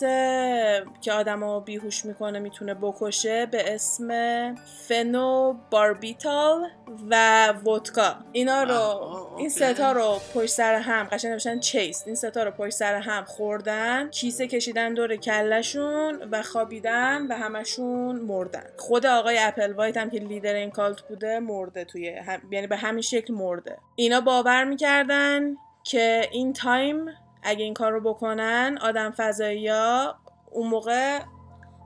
که 1.02 1.14
آدم 1.14 1.44
رو 1.44 1.60
بیهوش 1.60 2.06
می‌کنه 2.06 2.40
می‌تونه 2.40 2.74
بکشه 2.74 3.46
به 3.46 3.74
اسم 3.74 4.10
فنوباربیتال 4.56 6.70
و 7.10 7.48
ودکا. 7.66 8.16
اینا 8.32 8.64
رو 8.64 9.02
این 9.38 9.50
ستا 9.50 9.92
رو 9.92 10.20
پشت 10.34 10.52
سر 10.52 10.76
هم 10.76 11.04
قشنگ 11.04 11.32
نوشتن 11.32 11.60
چیست؟ 11.60 12.08
این 12.08 12.16
ستا 12.16 12.44
رو 12.44 12.52
پشت 12.52 12.74
سر 12.74 12.96
هم 12.96 13.24
خوردن 13.24 14.10
کیسه 14.10 14.48
کشیدن 14.48 14.94
دور 14.94 15.16
کلشون 15.16 16.24
و 16.32 16.42
خوابیدن 16.42 17.28
و 17.28 17.34
همشون 17.34 18.16
مردن. 18.16 18.66
خود 18.78 19.06
آقای 19.06 19.38
اپل 19.40 19.74
وایت 19.74 19.98
هم 19.98 20.10
که 20.10 20.18
لیدر 20.18 20.54
این 20.54 20.72
cult 20.72 21.02
بوده 21.02 21.40
مرده 21.40 21.86
توی 21.86 22.10
هم... 22.10 22.42
یعنی 22.52 22.68
به 22.68 22.78
همین 22.78 23.02
شکل 23.02 23.34
مرده. 23.34 23.78
اینا 23.96 24.22
باور 24.22 24.64
می‌کردن 24.64 25.56
که 25.84 26.30
این 26.32 26.54
تایم 26.54 27.06
اگه 27.46 27.64
این 27.64 27.74
کار 27.74 27.92
رو 27.92 28.02
بکنن 28.02 28.78
آدم 28.82 29.14
فضایی 29.18 29.68
ها 29.68 30.16
اون 30.52 30.68
موقع 30.68 31.20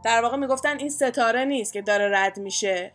در 0.04 0.22
واقع 0.22 0.38
می‌گفتن 0.38 0.78
این 0.78 0.89
ستاره 0.89 1.46
نیست 1.46 1.74
که 1.74 1.82
داره 1.82 2.12
رد 2.13 2.38
میشه. 2.38 2.94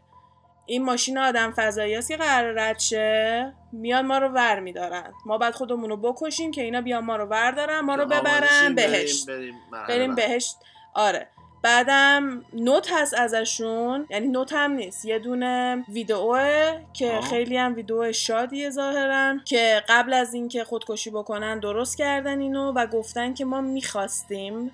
این 0.66 0.85
ماشین 0.85 1.18
آدم 1.18 1.52
فضایی 1.56 1.94
هست 1.94 2.09
که 2.09 2.16
قرار 2.16 2.52
رد 2.52 2.78
شه. 2.78 3.52
میان 3.73 4.06
ما 4.06 4.18
رو 4.18 4.28
ور 4.28 4.61
میدارن. 4.61 5.12
ما 5.26 5.38
بعد 5.38 5.54
خودمون 5.54 5.90
رو 5.90 5.97
بکشیم 5.97 6.50
که 6.50 6.62
اینا 6.62 6.80
بیان 6.80 7.04
ما 7.04 7.16
رو 7.16 7.26
ور 7.26 7.50
دارن 7.50 7.80
ما 7.80 7.94
رو 7.94 8.06
ببرن 8.06 8.75
بهشت. 8.75 9.26
بریم, 9.26 9.54
بریم 9.88 10.14
بهشت. 10.14 10.56
آره. 10.94 11.28
بعدم 11.64 12.44
نوت 12.52 12.92
هست 12.92 13.14
ازشون. 13.14 14.06
یعنی 14.11 14.28
نوت 14.28 14.52
هم 14.52 14.73
نیست. 14.73 15.04
یه 15.04 15.18
دونه 15.18 15.85
ویدئوه 15.88 16.80
که 16.92 17.12
آه. 17.12 17.21
خیلی 17.21 17.56
هم 17.56 17.75
ویدئو 17.75 18.12
شادیه 18.12 18.71
ظاهرا 18.71 19.38
که 19.44 19.83
قبل 19.88 20.12
از 20.12 20.35
اینکه 20.35 20.64
خودکشی 20.64 21.11
بکنن 21.11 21.59
درست 21.59 21.99
کردن 21.99 22.40
اینو 22.40 22.73
و 22.73 22.87
گفتن 22.87 23.35
که 23.35 23.44
ما 23.44 23.61
می‌خواستیم. 23.61 24.71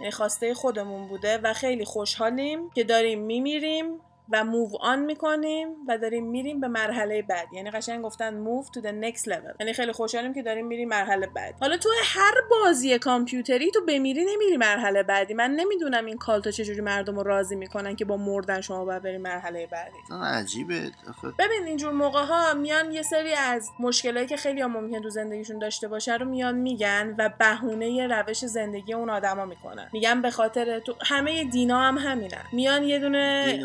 یعنی 0.00 0.10
خواسته 0.12 0.54
خودمون 0.54 1.08
بوده 1.08 1.38
و 1.38 1.52
خیلی 1.52 1.84
خوشحالیم 1.84 2.70
که 2.70 2.84
داریم 2.84 3.20
میمیریم. 3.20 4.00
و 4.30 4.44
موو 4.44 4.76
آن 4.80 4.98
می‌کنیم 4.98 5.68
و 5.88 5.98
داریم 5.98 6.26
میریم 6.26 6.60
به 6.60 6.68
مرحله 6.68 7.22
بعد. 7.22 7.48
یعنی 7.52 7.70
قشنگ 7.70 8.02
گفتن 8.02 8.34
موو 8.34 8.64
تو 8.74 8.80
the 8.80 8.84
next 8.84 9.20
level. 9.20 9.54
یعنی 9.60 9.72
خیلی 9.72 9.92
خوشحالیم 9.92 10.34
که 10.34 10.42
داریم 10.42 10.66
میریم 10.66 10.88
مرحله 10.88 11.26
بعد. 11.26 11.54
حالا 11.60 11.76
تو 11.76 11.88
هر 12.04 12.34
بازی 12.50 12.98
کامپیوتری 12.98 13.70
تو 13.70 13.80
بمیری 13.80 14.24
نمیری 14.24 14.56
مرحله 14.56 15.02
بعدی. 15.02 15.34
من 15.34 15.50
نمی‌دونم 15.50 16.06
این 16.06 16.16
کالتا 16.16 16.50
چجوری 16.50 16.80
مردم 16.80 17.16
رو 17.16 17.22
راضی 17.22 17.56
می‌کنن 17.56 17.96
که 17.96 18.04
با 18.04 18.16
مردن 18.16 18.60
شما 18.60 18.84
باید 18.84 19.02
بریم 19.02 19.20
مرحله 19.20 19.66
بعدی. 19.66 19.96
عجیبه. 20.24 20.90
ببین 21.38 21.66
اینجور 21.66 21.92
موقع 21.92 22.24
ها 22.24 22.54
میان 22.54 22.92
یه 22.92 23.02
سری 23.02 23.32
از 23.32 23.70
مشکلایی 23.80 24.26
که 24.26 24.36
خیلی 24.36 24.60
ها 24.60 24.68
ممکن 24.68 25.02
تو 25.02 25.10
زندگیشون 25.10 25.58
داشته 25.58 25.88
باشه 25.88 26.16
رو 26.16 26.26
میان 26.26 26.54
میگن 26.54 27.14
و 27.18 27.30
بهونه 27.38 28.06
روش 28.06 28.38
زندگی 28.38 28.94
اون 28.94 29.10
آدما 29.10 29.44
می‌کنن. 29.44 29.88
میگن 29.92 30.22
به 30.22 30.30
خاطر 30.30 30.78
تو 30.78 30.94
همه 31.00 31.44
دینا 31.44 31.80
هم 31.80 31.98
همینن. 31.98 32.44
میان 32.52 32.82
یه 32.82 32.98
دونه 32.98 33.60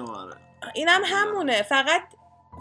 اینم 0.74 1.02
همونه. 1.06 1.62
فقط 1.62 2.02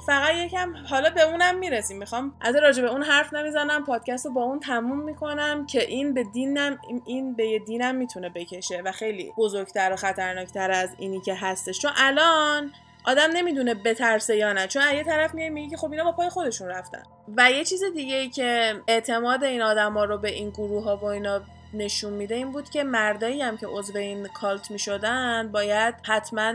فقط 0.06 0.34
یکم 0.34 0.74
حالا 0.90 1.10
به 1.10 1.22
اونم 1.22 1.58
می‌رسیم. 1.58 1.98
می‌خوام 1.98 2.34
از 2.40 2.56
راجع 2.56 2.82
به 2.82 2.90
اون 2.90 3.02
حرف 3.02 3.34
نمی‌زنم. 3.34 3.84
پادکست 3.84 4.26
رو 4.26 4.32
با 4.32 4.42
اون 4.42 4.60
تموم 4.60 5.00
می‌کنم 5.00 5.66
که 5.66 5.84
این 5.86 6.14
به 6.14 6.22
دینم 6.22 6.78
این 7.06 7.34
به 7.34 7.46
یه 7.46 7.58
دینم 7.58 7.94
می‌تونه 7.94 8.28
بکشه 8.28 8.82
و 8.84 8.92
خیلی 8.92 9.32
بزرگتر 9.36 9.92
و 9.92 9.96
خطرناکتر 9.96 10.70
از 10.70 10.90
اینی 10.98 11.20
که 11.20 11.34
هستش. 11.34 11.78
چون 11.78 11.90
الان 11.96 12.72
آدم 13.04 13.30
نمی‌دونه 13.32 13.74
بترسه 13.74 14.36
یا 14.36 14.52
نه. 14.52 14.66
چون 14.66 14.82
یه 14.94 15.04
طرف 15.04 15.34
میگه 15.34 15.50
میگه 15.50 15.70
که 15.70 15.76
خب 15.76 15.90
اینا 15.90 16.04
با 16.04 16.12
پای 16.12 16.28
خودشون 16.28 16.68
رفتن. 16.68 17.02
و 17.36 17.50
یه 17.50 17.64
چیز 17.64 17.84
دیگه 17.84 18.14
ای 18.14 18.28
که 18.28 18.74
اعتماد 18.88 19.44
این 19.44 19.62
آدما 19.62 20.04
رو 20.04 20.18
به 20.18 20.28
این 20.28 20.50
گروه 20.50 20.84
ها 20.84 20.96
و 20.96 21.04
اینا 21.04 21.40
نشون 21.74 22.12
میده 22.12 22.34
این 22.34 22.52
بود 22.52 22.70
که 22.70 22.84
مردایی 22.84 23.42
هم 23.42 23.56
که 23.56 23.66
عضو 23.66 23.98
این 23.98 24.26
کالت 24.26 24.70
می‌شدن 24.70 25.52
باید 25.52 25.94
حتما 26.02 26.52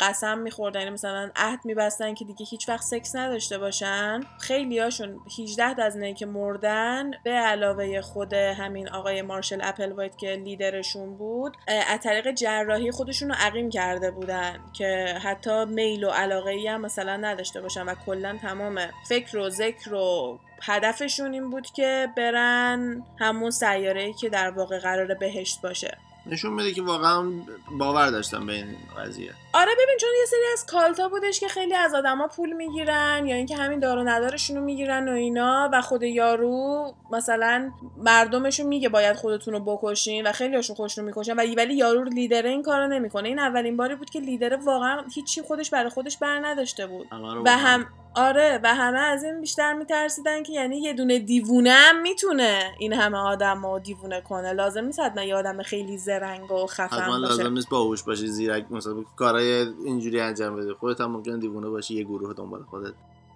قسم 0.00 0.38
میخوردن. 0.38 0.80
یعنی 0.80 0.92
مثلا 0.92 1.30
عهد 1.36 1.60
میبستن 1.64 2.14
که 2.14 2.24
دیگه 2.24 2.46
هیچ 2.46 2.68
وقت 2.68 2.82
سکس 2.82 3.16
نداشته 3.16 3.58
باشن. 3.58 4.20
خیلی 4.40 4.78
هاشون 4.78 5.20
18 5.38 5.82
از 5.82 5.94
اینایی 5.94 6.14
که 6.14 6.26
مردن 6.26 7.10
به 7.24 7.30
علاوه 7.30 8.00
خود 8.00 8.32
همین 8.32 8.88
آقای 8.88 9.22
مارشل 9.22 9.60
اپل 9.62 9.92
وایت 9.92 10.18
که 10.18 10.26
لیدرشون 10.44 11.16
بود 11.16 11.56
از 11.88 12.00
طریق 12.00 12.30
جراحی 12.32 12.90
خودشون 12.90 13.28
رو 13.28 13.34
عقیم 13.38 13.70
کرده 13.70 14.10
بودن 14.10 14.60
که 14.72 15.18
حتی 15.22 15.64
میل 15.64 16.04
و 16.04 16.10
علاقه 16.10 16.50
ای 16.50 16.66
هم 16.66 16.80
مثلا 16.80 17.16
نداشته 17.16 17.60
باشن 17.60 17.82
و 17.82 17.94
کلا 18.06 18.38
تمام 18.42 18.80
فکر 19.08 19.38
و 19.38 19.50
ذکر 19.50 19.94
و 19.94 20.38
هدفشون 20.66 21.32
این 21.32 21.50
بود 21.50 21.66
که 21.66 22.08
برن 22.16 23.02
همون 23.18 23.50
سیاره 23.50 24.12
که 24.12 24.28
در 24.28 24.50
واقع 24.50 24.78
قرار 24.78 25.14
بهشت 25.14 25.60
باشه. 25.60 25.98
نشون 26.26 26.52
میده 26.52 26.72
که 26.72 26.82
واقعا 26.82 27.30
باور 27.78 28.10
داشتم 28.10 28.46
به 28.46 28.52
این 28.52 28.76
قضیه. 28.98 29.32
آره 29.54 29.72
ببین 29.72 29.96
چون 30.00 30.10
یه 30.20 30.26
سری 30.26 30.52
از 30.52 30.66
کالتا 30.66 31.08
بودش 31.08 31.40
که 31.40 31.48
خیلی 31.48 31.74
از 31.74 31.94
آدما 31.94 32.28
پول 32.28 32.52
می‌گیرن 32.52 33.26
یا 33.26 33.36
اینکه 33.36 33.56
همین 33.56 33.80
دار 33.80 33.98
و 33.98 34.04
ندارشون 34.04 34.56
رو 34.56 34.62
می‌گیرن 34.62 35.08
و 35.08 35.12
اینا 35.12 35.70
و 35.72 35.80
خود 35.80 36.02
یارو 36.02 36.94
مثلا 37.12 37.70
مردمشون 37.96 38.66
میگه 38.66 38.88
باید 38.88 39.16
خودتون 39.16 39.54
رو 39.54 39.60
بکشین 39.60 40.26
و 40.26 40.32
خیلی 40.32 40.56
هاشون 40.56 40.76
خوش 40.76 40.98
رو 40.98 41.04
می‌کشن 41.04 41.32
و 41.32 41.54
ولی 41.56 41.74
یارو 41.74 42.04
لیدر 42.04 42.46
این 42.46 42.62
کارو 42.62 42.88
نمی‌کنه. 42.88 43.28
این 43.28 43.38
اولین 43.38 43.76
باری 43.76 43.94
بود 43.94 44.10
که 44.10 44.20
لیدر 44.20 44.56
واقعا 44.56 45.04
هیچی 45.14 45.42
خودش 45.42 45.70
برای 45.70 45.90
خودش 45.90 46.18
بر 46.18 46.38
نداشته 46.46 46.86
بود. 46.86 47.06
و 47.44 47.50
هم 47.50 47.86
آره 48.16 48.60
و 48.62 48.74
همه 48.74 48.98
از 48.98 49.24
این 49.24 49.40
بیشتر 49.40 49.72
میترسیدن 49.72 50.42
که 50.42 50.52
یعنی 50.52 50.76
یه 50.76 50.92
دونه 50.92 51.18
دیوونه 51.18 51.70
هم 51.70 52.02
می‌تونه 52.02 52.74
این 52.78 52.92
همه 52.92 53.18
آدم 53.18 53.66
رو 53.66 53.78
دیوونه 53.78 54.20
کنه. 54.20 54.52
لازم 54.52 54.84
نیست 54.84 55.00
حتما 55.00 55.22
یه 55.22 55.34
آدم 55.34 55.62
خیلی 55.62 55.98
زرنگ 55.98 56.52
و 56.52 56.66
خفن 56.66 57.06
باشه. 57.06 57.18
لازم 57.18 57.52
نیست 57.52 57.68
باهوش 57.68 58.02
باشی 58.02 58.26
زیرک 58.26 58.64
مثلا 58.70 58.94
کارهای 59.16 59.43
اینجوری 59.84 60.20
انجام 60.20 60.56
بده. 60.56 60.74
خودت 60.74 61.00
هم 61.00 61.10
ممکن 61.10 61.38
دیوونه 61.38 61.68
باشی 61.68 61.94
یه 61.94 62.04
گروه 62.04 62.34
دنبال 62.34 62.62
خودت. 62.62 62.94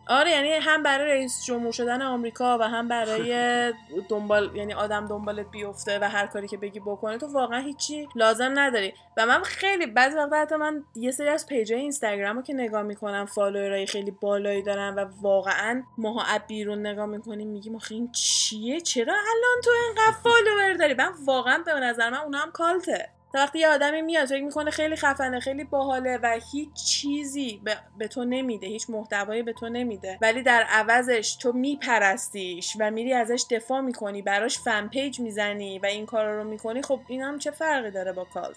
آره 0.08 0.30
یعنی 0.30 0.52
هم 0.52 0.82
برای 0.82 1.10
رئیس 1.10 1.44
جمهور 1.44 1.72
شدن 1.72 2.02
آمریکا 2.02 2.58
و 2.58 2.62
هم 2.62 2.88
برای 2.88 3.32
دنبال 4.10 4.56
یعنی 4.56 4.74
آدم 4.74 5.06
دنبالت 5.06 5.50
بیفته 5.50 5.98
و 5.98 6.04
هر 6.04 6.26
کاری 6.26 6.48
که 6.48 6.56
بگی 6.56 6.80
بکنه 6.80 7.18
تو 7.18 7.26
واقعا 7.26 7.60
هیچی 7.60 8.08
لازم 8.14 8.52
نداری. 8.54 8.94
و 9.16 9.26
من 9.26 9.42
خیلی 9.42 9.86
بعضی 9.86 10.16
وقتا 10.16 10.36
حتی 10.36 10.56
من 10.56 10.84
یه 10.94 11.10
سری 11.10 11.28
از 11.28 11.46
page 11.46 11.73
ای 11.73 11.80
اینستاگرام 11.80 12.36
رو 12.36 12.42
که 12.42 12.54
نگاه 12.54 12.82
می‌کنم 12.82 13.26
follower 13.26 13.80
ای 13.80 13.86
خیلی 13.86 14.10
بالایی 14.10 14.62
دارن 14.62 14.94
و 14.94 15.04
واقعا 15.22 15.82
ماها 15.98 16.22
بیرون 16.48 16.86
نگاه 16.86 17.06
می‌کنیم 17.06 17.48
میگیم 17.48 17.76
آخه 17.76 17.94
این 17.94 18.12
چیه؟ 18.12 18.80
چرا 18.80 19.14
الان 19.14 19.62
تو 19.64 19.70
اینقدر 19.86 20.16
follower 20.24 20.74
داری؟ 20.74 20.94
من 20.94 21.12
واقعا 21.24 21.62
به 21.66 21.72
نظر 21.72 22.10
من 22.10 22.18
اونا 22.18 22.38
هم 22.38 22.50
cult 22.50 22.95
ه. 22.95 23.17
وقتی 23.34 23.58
یه 23.58 23.68
آدمی 23.68 24.02
میاد 24.02 24.28
فکر 24.28 24.44
می‌کنه 24.44 24.70
خیلی 24.70 24.96
خفنه 24.96 25.40
خیلی 25.40 25.64
باحاله 25.64 26.18
و 26.22 26.40
هیچ 26.52 26.72
چیزی 26.72 27.60
به, 27.64 27.76
به 27.98 28.08
تو 28.08 28.24
نمیده 28.24 28.66
هیچ 28.66 28.90
محتوایی 28.90 29.42
به 29.42 29.52
تو 29.52 29.68
نمیده. 29.68 30.18
ولی 30.22 30.42
در 30.42 30.62
عوضش 30.62 31.34
تو 31.34 31.52
میپرستیش 31.52 32.76
و 32.80 32.90
میری 32.90 33.12
ازش 33.12 33.44
دفاع 33.50 33.80
می‌کنی 33.80 34.22
براش 34.22 34.58
fan 34.58 34.88
page 34.88 35.20
می‌زنی 35.20 35.78
و 35.78 35.86
این 35.86 36.06
کارا 36.06 36.42
رو 36.42 36.44
می‌کنی 36.44 36.82
خب 36.82 37.00
این 37.08 37.22
هم 37.22 37.38
چه 37.38 37.50
فرقی 37.50 37.90
داره 37.90 38.12
با 38.12 38.24
cult؟ 38.24 38.56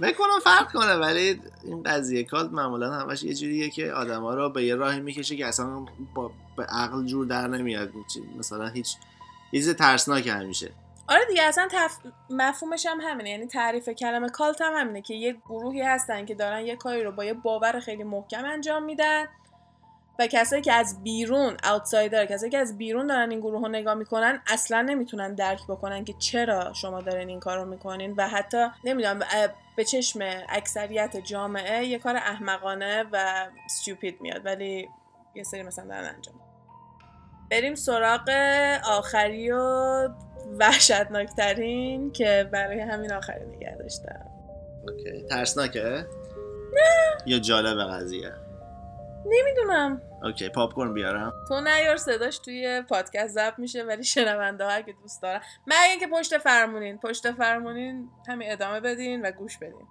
می‌کنم 0.00 0.38
فرق 0.44 0.72
کنه 0.72 0.94
ولی 0.94 1.40
این 1.64 1.82
قضیه 1.82 2.24
cult 2.24 2.52
معمولا 2.52 2.92
همش 2.92 3.22
یه 3.22 3.34
جوریه 3.34 3.70
که 3.70 3.92
آدما 3.92 4.34
رو 4.34 4.50
به 4.50 4.64
یه 4.64 4.74
راهی 4.74 5.00
می‌کشه 5.00 5.36
که 5.36 5.46
اصلا 5.46 5.86
با 6.14 6.30
به 6.56 6.64
عقل 6.64 7.04
جور 7.04 7.26
در 7.26 7.48
نمیاد. 7.48 7.90
مثلا 8.38 8.66
هیچ 8.66 8.96
چیز 9.50 9.74
ترسناک 9.74 10.26
همیشه 10.26 10.70
آره 11.08 11.24
دیگه 11.28 11.42
اصلا 11.42 11.68
تف... 11.70 11.96
مفهومش 12.30 12.86
هم 12.86 13.00
همینه. 13.00 13.30
یعنی 13.30 13.46
تعریف 13.46 13.88
کلمه 13.88 14.28
cult 14.28 14.62
هم 14.62 14.72
همینه 14.74 15.02
که 15.02 15.14
یه 15.14 15.32
گروهی 15.32 15.82
هستن 15.82 16.24
که 16.24 16.34
دارن 16.34 16.66
یه 16.66 16.76
کاری 16.76 17.02
رو 17.02 17.12
با 17.12 17.24
یه 17.24 17.34
باور 17.34 17.80
خیلی 17.80 18.04
محکم 18.04 18.44
انجام 18.44 18.82
میدن 18.84 19.24
و 20.18 20.26
کسایی 20.26 20.62
که 20.62 20.72
از 20.72 21.02
بیرون 21.02 21.56
اوتسایدر 21.72 22.26
کسایی 22.26 22.52
که 22.52 22.58
از 22.58 22.78
بیرون 22.78 23.06
دارن 23.06 23.30
این 23.30 23.40
گروه 23.40 23.62
رو 23.62 23.68
نگاه 23.68 23.94
می‌کنن 23.94 24.42
اصلا 24.46 24.82
نمی‌تونن 24.82 25.34
درک 25.34 25.66
بکنن 25.68 26.04
که 26.04 26.12
چرا 26.12 26.72
شما 26.72 27.00
دارین 27.00 27.28
این 27.28 27.40
کار 27.40 27.58
رو 27.58 27.64
می‌کنین 27.64 28.14
و 28.16 28.28
حتی 28.28 28.66
نمی‌دونم 28.84 29.20
به 29.76 29.84
چشم 29.84 30.20
اکثریت 30.48 31.16
جامعه 31.16 31.84
یه 31.84 31.98
کار 31.98 32.16
احمقانه 32.16 33.04
و 33.12 33.46
ستوپید 33.70 34.20
میاد. 34.20 34.46
ولی 34.46 34.88
یه 35.34 35.42
سری 35.42 35.62
مثلا 35.62 35.84
دارن 35.84 36.14
انجام 36.14 36.34
بریم 37.50 37.74
سراغ 37.74 38.30
آخری 38.84 39.50
و 39.50 40.08
وحشتناکترین 40.58 42.12
که 42.12 42.48
برای 42.52 42.80
همین 42.80 43.12
آخری 43.12 43.44
نگه 43.46 43.76
داشتم. 43.78 44.26
اوکی. 44.88 45.22
ترسناکه؟ 45.30 46.06
نه. 46.74 47.18
یا 47.26 47.38
جالب 47.38 47.90
قضیه؟ 47.90 48.32
نمی‌دونم. 49.26 50.02
okay 50.22 50.48
پاپ 50.48 50.74
کورن 50.74 50.94
بیارم. 50.94 51.32
تو 51.48 51.60
نیار 51.60 51.96
صداش 51.96 52.38
توی 52.38 52.82
پادکست 52.88 53.34
ضبط 53.34 53.58
میشه 53.58 53.82
ولی 53.82 54.04
شنونده 54.04 54.64
ها 54.64 54.80
که 54.80 54.92
دوست 55.02 55.22
دارن. 55.22 55.40
مگه 55.66 56.00
که 56.00 56.06
پشت 56.06 56.38
فرمونین. 56.38 56.98
پشت 56.98 57.32
فرمونین 57.32 58.08
همین 58.28 58.52
ادامه 58.52 58.80
بدین 58.80 59.26
و 59.26 59.30
گوش 59.30 59.58
بدین. 59.58 59.86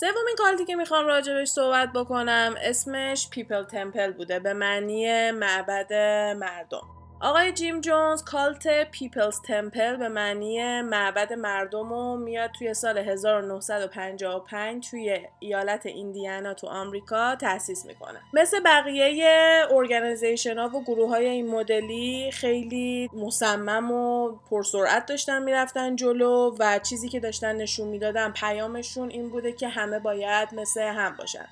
سومین 0.00 0.36
cult 0.38 0.59
ی 0.59 0.64
که 0.64 0.76
می‌خوام 0.76 1.06
راجبش 1.06 1.48
صحبت 1.48 1.88
بکنم. 1.94 2.54
اسمش 2.62 3.30
People 3.30 3.64
Temple 3.64 4.12
بوده. 4.12 4.40
به 4.40 4.52
معنی 4.52 5.30
معبد 5.30 5.92
مردم. 6.36 6.95
آقای 7.20 7.52
جیم 7.52 7.80
جونز 7.80 8.24
cult 8.24 8.90
Peoples 8.90 9.40
Temple 9.42 9.96
به 9.96 10.08
معنی 10.08 10.82
معبد 10.82 11.32
مردم 11.32 11.90
رو 11.90 12.16
میاد 12.16 12.50
توی 12.58 12.74
سال 12.74 12.98
1955 12.98 14.90
توی 14.90 15.20
ایالت 15.38 15.86
ایندیانا 15.86 16.54
تو 16.54 16.66
آمریکا 16.66 17.36
تأسیس 17.36 17.86
می‌کنه. 17.86 18.20
مثل 18.32 18.60
بقیه 18.60 19.66
organization 19.70 20.58
ها 20.58 20.68
و 20.68 20.84
گروه 20.84 21.08
های 21.08 21.26
این 21.26 21.50
مدلی 21.50 22.30
خیلی 22.32 23.10
مصمم 23.12 23.90
و 23.90 24.32
پرسرعت 24.50 25.06
داشتن 25.06 25.42
می‌رفتن 25.42 25.96
جلو 25.96 26.56
و 26.58 26.78
چیزی 26.78 27.08
که 27.08 27.20
داشتن 27.20 27.56
نشون 27.56 27.88
می‌دادن 27.88 28.32
پیامشون 28.32 29.10
این 29.10 29.28
بوده 29.28 29.52
که 29.52 29.68
همه 29.68 29.98
باید 29.98 30.54
مثل 30.54 30.82
هم 30.82 31.16
باشن. 31.16 31.46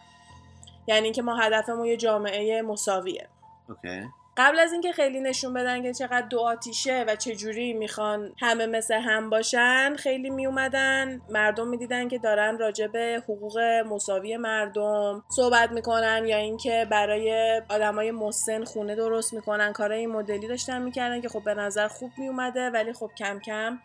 یعنی 0.86 1.12
که 1.12 1.22
ما 1.22 1.36
هدفمون 1.36 1.86
یه 1.86 1.96
جامعه 1.96 2.62
مساویه. 2.62 3.28
okay. 3.70 4.23
قبل 4.36 4.58
از 4.58 4.72
اینکه 4.72 4.92
خیلی 4.92 5.20
نشون 5.20 5.54
بدن 5.54 5.82
که 5.82 5.92
چقدر 5.92 6.26
دو 6.26 6.40
آتیشه 6.40 7.04
و 7.08 7.16
چجوری 7.16 7.72
می‌خوان 7.72 8.34
همه 8.40 8.66
مثل 8.66 8.94
هم 8.94 9.30
باشن 9.30 9.96
خیلی 9.96 10.30
میومدن. 10.30 11.20
مردم 11.30 11.68
می‌دیدن 11.68 12.08
که 12.08 12.18
دارن 12.18 12.58
راجع 12.58 12.86
به 12.86 13.22
حقوق 13.24 13.58
مساوی 13.58 14.36
مردم 14.36 15.24
صحبت 15.36 15.70
می‌کنن 15.70 16.24
یا 16.26 16.36
اینکه 16.36 16.86
برای 16.90 17.62
آدمای 17.68 18.10
مسن 18.10 18.64
خونه 18.64 18.94
درست 18.94 19.34
می‌کنن. 19.34 19.72
کارای 19.72 20.06
مدلی 20.06 20.48
داشتن 20.48 20.82
می‌کردن 20.82 21.20
که 21.20 21.28
خب 21.28 21.44
به 21.44 21.54
نظر 21.54 21.88
خوب 21.88 22.10
میومده 22.18 22.70
ولی 22.70 22.92
خب 22.92 23.10
کم 23.18 23.40
کم 23.40 23.78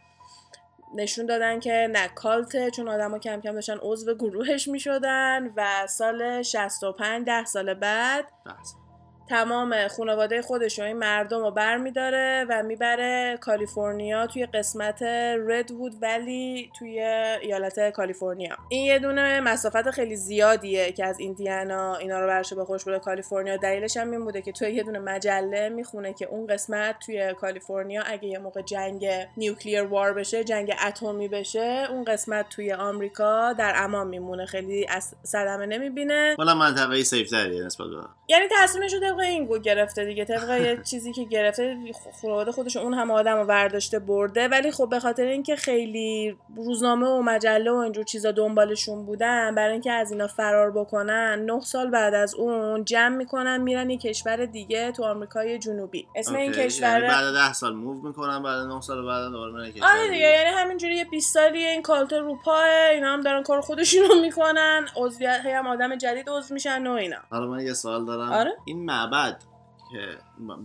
نشون 0.95 1.25
دادن 1.25 1.59
که 1.59 1.89
نه 1.91 2.07
کالته 2.07 2.71
چون 2.71 2.89
آدما 2.89 3.19
کم 3.19 3.41
کم 3.41 3.51
داشتن 3.51 3.77
عضو 3.81 4.15
گروهش 4.15 4.67
می‌شدن 4.67 5.53
و 5.55 5.87
سال 5.87 6.41
65 6.41 7.25
ده 7.25 7.45
سال 7.45 7.73
بعد 7.73 8.25
تمام 9.29 9.87
خانواده 9.87 10.41
خودش 10.41 10.79
و 10.79 10.83
این 10.83 10.97
مردم 10.97 11.39
رو 11.39 11.51
بر 11.51 11.77
میداره 11.77 12.45
و 12.49 12.63
می‌بره 12.63 13.37
کالیفرنیا 13.41 14.27
توی 14.27 14.45
قسمت 14.45 15.03
ردوود 15.47 15.93
ولی 16.01 16.71
توی 16.79 16.99
ایالت 17.41 17.89
کالیفرنیا. 17.89 18.57
این 18.69 18.85
یه 18.85 18.99
دونه 18.99 19.39
مسافت 19.39 19.91
خیلی 19.91 20.15
زیادیه 20.15 20.91
که 20.91 21.05
از 21.05 21.19
ایندیانا 21.19 21.95
اینا 21.95 22.19
رو 22.19 22.27
برشه 22.27 22.55
به 22.55 22.65
خوش 22.65 22.83
بوده. 22.83 22.99
کالیفرنیا 22.99 23.57
دلیلش 23.57 23.97
هم 23.97 24.11
این 24.11 24.25
بوده 24.25 24.41
که 24.41 24.51
توی 24.51 24.71
یه 24.71 24.83
دونه 24.83 24.99
مجله 24.99 25.69
می‌خونه 25.69 26.13
که 26.13 26.25
اون 26.25 26.47
قسمت 26.47 26.95
توی 27.05 27.33
کالیفرنیا 27.33 28.03
اگه 28.05 28.25
یه 28.25 28.39
موقع 28.39 28.61
جنگ 28.61 29.07
نیوکلیر 29.37 29.83
وار 29.83 30.13
بشه 30.13 30.43
جنگ 30.43 30.73
اتمی 30.87 31.27
بشه 31.27 31.87
اون 31.89 32.03
قسمت 32.03 32.49
توی 32.49 32.73
آمریکا 32.73 33.53
در 33.53 33.73
امان 33.75 34.07
میمونه. 34.07 34.45
خیلی 34.45 34.87
از 34.89 35.15
صدمه 35.23 35.65
نمی‌بینه. 35.65 36.35
ولی 36.39 36.53
منطقه 36.53 37.03
سیف 37.03 37.33
نسبت 37.33 37.87
یعنی 38.27 38.45
تصمیمش 38.51 38.93
رو 38.93 38.99
طبق 39.19 39.27
این 39.27 39.61
گرفته 39.61 40.05
دیگه 40.05 40.25
طبق 40.25 40.49
یه 40.49 40.79
چیزی 40.83 41.11
که 41.11 41.23
گرفته 41.23 41.77
خانواده 42.21 42.51
خودش 42.51 42.77
اون 42.77 42.93
هم 42.93 43.11
آدم 43.11 43.37
رو 43.37 43.45
برداشته 43.45 43.99
برده. 43.99 44.47
ولی 44.47 44.71
خب 44.71 44.89
به 44.89 44.99
خاطر 44.99 45.23
اینکه 45.23 45.55
خیلی 45.55 46.37
روزنامه 46.55 47.07
و 47.07 47.21
مجله 47.21 47.71
و 47.71 47.75
اینجور 47.75 48.03
چیزا 48.03 48.31
دنبالشون 48.31 49.05
بودن 49.05 49.55
برای 49.55 49.71
اینکه 49.71 49.91
از 49.91 50.11
اینا 50.11 50.27
فرار 50.27 50.71
بکنن 50.71 51.45
نه 51.45 51.61
سال 51.61 51.89
بعد 51.89 52.13
از 52.13 52.35
اون 52.35 52.85
جمع 52.85 53.15
می‌کنن 53.15 53.61
میرن 53.61 53.89
یه 53.89 53.97
کشور 53.97 54.45
دیگه 54.45 54.91
تو 54.91 55.03
آمریکای 55.03 55.59
جنوبی. 55.59 56.07
اسم 56.15 56.35
این 56.35 56.51
کشور 56.51 56.87
یعنی 56.87 57.07
بعد 57.07 57.33
ده 57.33 57.53
سال 57.53 57.75
move 57.75 58.07
می‌کنن 58.07 58.43
بعد 58.43 58.67
9 58.67 58.81
سال 58.81 59.05
بعد 59.05 59.31
دوباره 59.31 59.53
میرن 59.53 59.71
کشور 59.71 59.87
آره 59.87 60.09
دیگه 60.09 60.25
یعنی 60.25 60.49
همینجوری 60.57 60.95
یه 60.95 61.05
20 61.05 61.33
سالی 61.33 61.65
این 61.65 61.81
cult 61.81 62.13
رو 62.13 62.35
پائه 62.35 62.63
اینا 62.93 63.13
هم 63.13 63.21
دارن 63.21 63.43
کار 63.43 63.61
خودشونو 63.61 64.21
می‌کنن. 64.21 64.85
عضویت 64.95 65.41
هم 65.45 65.67
آدم 65.67 65.95
جدید 65.95 66.29
عضو 66.29 66.53
میشن 66.53 66.87
و 66.87 66.91
اینا. 66.91 67.17
حالا 67.29 67.47
من 67.47 67.65
یه 67.65 67.73
سوال 67.73 68.05
دارم. 68.05 68.31
آره؟ 68.31 68.51
این 68.65 68.85
معبد 69.09 69.43
که 69.91 70.17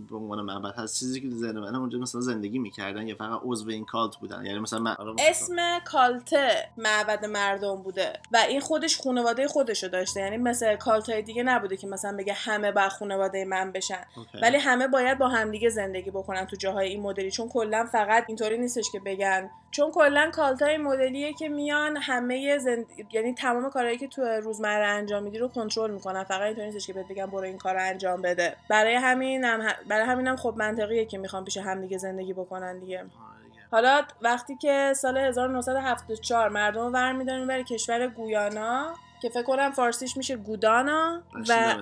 به 0.09 0.15
عنوان 0.17 0.41
معبد 0.41 0.75
هست. 0.75 0.99
چیزی 0.99 1.21
که 1.21 1.29
ذهن 1.29 1.59
من 1.59 1.75
اونجا 1.75 1.99
مثلا 1.99 2.21
زندگی 2.21 2.59
می‌کردن 2.59 3.07
یا 3.07 3.15
فقط 3.15 3.39
عضو 3.43 3.69
این 3.69 3.85
cult 3.85 4.15
بودن. 4.15 4.45
یعنی 4.45 4.59
مثلا 4.59 4.79
من 4.79 4.95
اسم 5.19 5.79
cult 5.85 6.52
ه 6.52 6.69
معبد 6.77 7.25
مردم 7.25 7.75
بوده 7.75 8.13
و 8.31 8.37
این 8.37 8.59
خودش 8.59 9.01
خانواده 9.01 9.47
خودشو 9.47 9.87
داشته. 9.87 10.19
یعنی 10.19 10.37
مثل 10.37 10.75
cult 10.75 11.09
های 11.09 11.21
دیگه 11.21 11.43
نبوده 11.43 11.77
که 11.77 11.87
مثلا 11.87 12.17
بگه 12.17 12.33
همه 12.33 12.71
با 12.71 12.89
خانواده 12.89 13.45
من 13.45 13.71
بشن. 13.71 14.05
okay. 14.17 14.37
ولی 14.41 14.57
همه 14.57 14.87
باید 14.87 15.17
با 15.17 15.27
همدیگه 15.27 15.69
زندگی 15.69 16.11
بکنن 16.11 16.45
تو 16.45 16.55
جاهای 16.55 16.87
این 16.87 17.01
مدلی. 17.01 17.31
چون 17.31 17.49
کلا 17.49 17.85
فقط 17.91 18.25
اینطوری 18.27 18.57
نیستش 18.57 18.91
که 18.91 18.99
بگن. 18.99 19.49
چون 19.71 19.91
کلا 19.91 20.31
cult 20.31 20.58
ا 20.58 20.65
این 20.65 20.81
مدلیه 20.81 21.33
که 21.33 21.49
میان 21.49 21.97
همه 21.97 22.57
زند... 22.57 22.85
یعنی 23.13 23.33
تمام 23.33 23.69
کارهایی 23.69 23.97
که 23.97 24.07
تو 24.07 24.21
روزمره 24.21 24.87
انجام 24.87 25.23
میدی 25.23 25.37
رو 25.37 25.47
کنترل 25.47 25.91
می‌کنن. 25.91 26.23
فقط 26.23 26.41
اینطوری 26.41 26.67
نیستش 26.67 26.87
که 26.87 26.93
بهت 26.93 27.07
بگن 27.07 27.25
برو 27.25 27.43
این 27.43 27.57
کار 27.57 27.73
رو 27.73 27.81
انجام 27.81 28.21
بده. 28.21 28.55
برای 28.69 28.95
همینم 28.95 29.61
برای 29.89 30.05
همینم 30.05 30.35
خب 30.35 30.53
منطقیه 30.57 31.05
که 31.05 31.17
می‌خوان 31.17 31.43
پیش 31.43 31.57
همدیگه 31.57 31.97
زندگی 31.97 32.33
بکنن 32.33 32.79
دیگه 32.79 32.99
آره 32.99 33.09
دیگه. 33.49 33.61
حالا 33.71 34.01
وقتی 34.21 34.55
که 34.55 34.93
سال 34.95 35.17
1974 35.17 36.49
مردم 36.49 36.81
رو 36.81 36.91
برمیدارن 36.91 37.47
برای 37.47 37.63
کشور 37.63 38.07
گویانا 38.07 38.93
که 39.21 39.29
فکر 39.29 39.43
کنم 39.43 39.71
فارسیش 39.71 40.17
میشه 40.17 40.35
گودانا 40.35 41.21
و. 41.49 41.75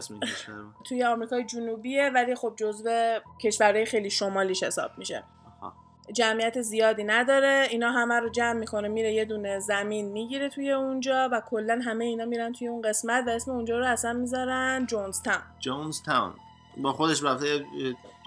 توی 0.84 1.04
آمریکای 1.04 1.43
جنوبیه 1.43 2.10
ولی 2.10 2.36
خب 2.36 2.54
جزو 2.56 3.19
کشورهای 3.41 3.86
خیلی 3.86 4.10
شمالیش 4.10 4.63
حساب 4.63 4.91
میشه. 4.98 5.24
جمعیت 6.13 6.62
زیادی 6.62 7.04
نداره 7.04 7.67
اینا 7.69 7.91
همه 7.91 8.19
رو 8.19 8.30
جمع 8.30 8.60
می‌کنه 8.60 8.88
میره 8.88 9.13
یه 9.13 9.26
دونه 9.26 9.60
زمین 9.60 10.12
می‌گیره 10.12 10.50
توی 10.50 10.72
اونجا 10.72 11.30
و 11.32 11.41
کلا 11.50 11.82
همه 11.86 12.06
اینا 12.06 12.26
میرن 12.26 12.54
توی 12.54 12.67
اون 12.67 12.82
قسمت 12.82 13.24
و 13.28 13.30
اسم 13.30 13.52
اونجا 13.52 13.80
رو 13.80 13.86
اصلا 13.86 14.13
می‌ذارن 14.13 14.86
جونز 14.86 15.22
تاون 15.22 15.41
جونز 15.60 16.04
تاون 16.04 16.34
با 16.77 16.93
خودش 16.93 17.23
رفته 17.23 17.65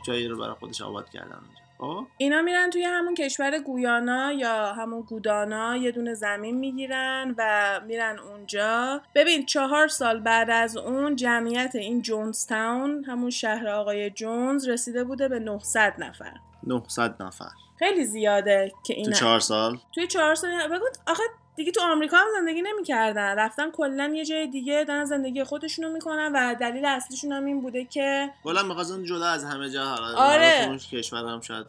جایی 0.06 0.28
رو 0.28 0.38
برای 0.38 0.54
خودش 0.54 0.82
آباد 0.82 1.10
کردن 1.10 1.32
اونجا. 1.32 1.66
خب؟ 1.78 2.06
اینا 2.16 2.42
میرن 2.42 2.70
توی 2.70 2.82
همون 2.82 3.14
کشور 3.14 3.58
گویانا 3.58 4.32
یا 4.32 4.72
همون 4.72 5.00
گودانا 5.00 5.76
یه 5.76 5.90
دونه 5.90 6.14
زمین 6.14 6.58
می‌گیرن 6.58 7.34
و 7.38 7.80
میرن 7.86 8.18
اونجا. 8.18 9.00
ببین 9.14 9.46
چهار 9.46 9.88
سال 9.88 10.20
بعد 10.20 10.50
از 10.50 10.76
اون 10.76 11.16
جمعیت 11.16 11.74
این 11.74 12.02
جونز 12.02 12.46
تاون 12.46 13.04
همون 13.04 13.30
شهر 13.30 13.68
آقای 13.68 14.10
جونز 14.10 14.68
رسیده 14.68 15.04
بوده 15.04 15.28
به 15.28 15.38
900 15.38 15.94
نفر. 15.98 16.32
900 16.62 17.22
نفر. 17.22 17.50
خیلی 17.78 18.04
زیاده 18.04 18.72
که 18.86 18.94
تو 18.94 19.00
اینا 19.00 19.12
چهار 19.12 19.40
سال؟ 19.40 19.78
توی 19.94 20.06
چهار 20.06 20.34
سال 20.34 20.68
بگو 20.68 20.84
آخه 21.06 21.22
دیگه 21.56 21.72
تو 21.72 21.80
آمریکا 21.80 22.16
هم 22.16 22.26
زندگی 22.38 22.62
نمی‌کردن 22.62 23.36
رفتن 23.38 23.70
کلا 23.70 24.12
یه 24.14 24.24
جای 24.24 24.46
دیگه 24.46 24.84
دارن 24.84 25.04
زندگی 25.04 25.44
خودشونو 25.44 25.92
می‌کنن 25.92 26.32
و 26.34 26.54
دلیل 26.54 26.84
اصلیشون 26.84 27.32
هم 27.32 27.44
این 27.44 27.60
بوده 27.60 27.84
که 27.84 28.30
کلا 28.44 28.62
می‌خواستن 28.62 29.04
جدا 29.04 29.26
از 29.26 29.44
همه 29.44 29.70
جا 29.70 29.84
حالا 29.84 30.18
آره. 30.18 30.78
کشور 30.92 31.24
هم 31.24 31.40
شاید 31.40 31.66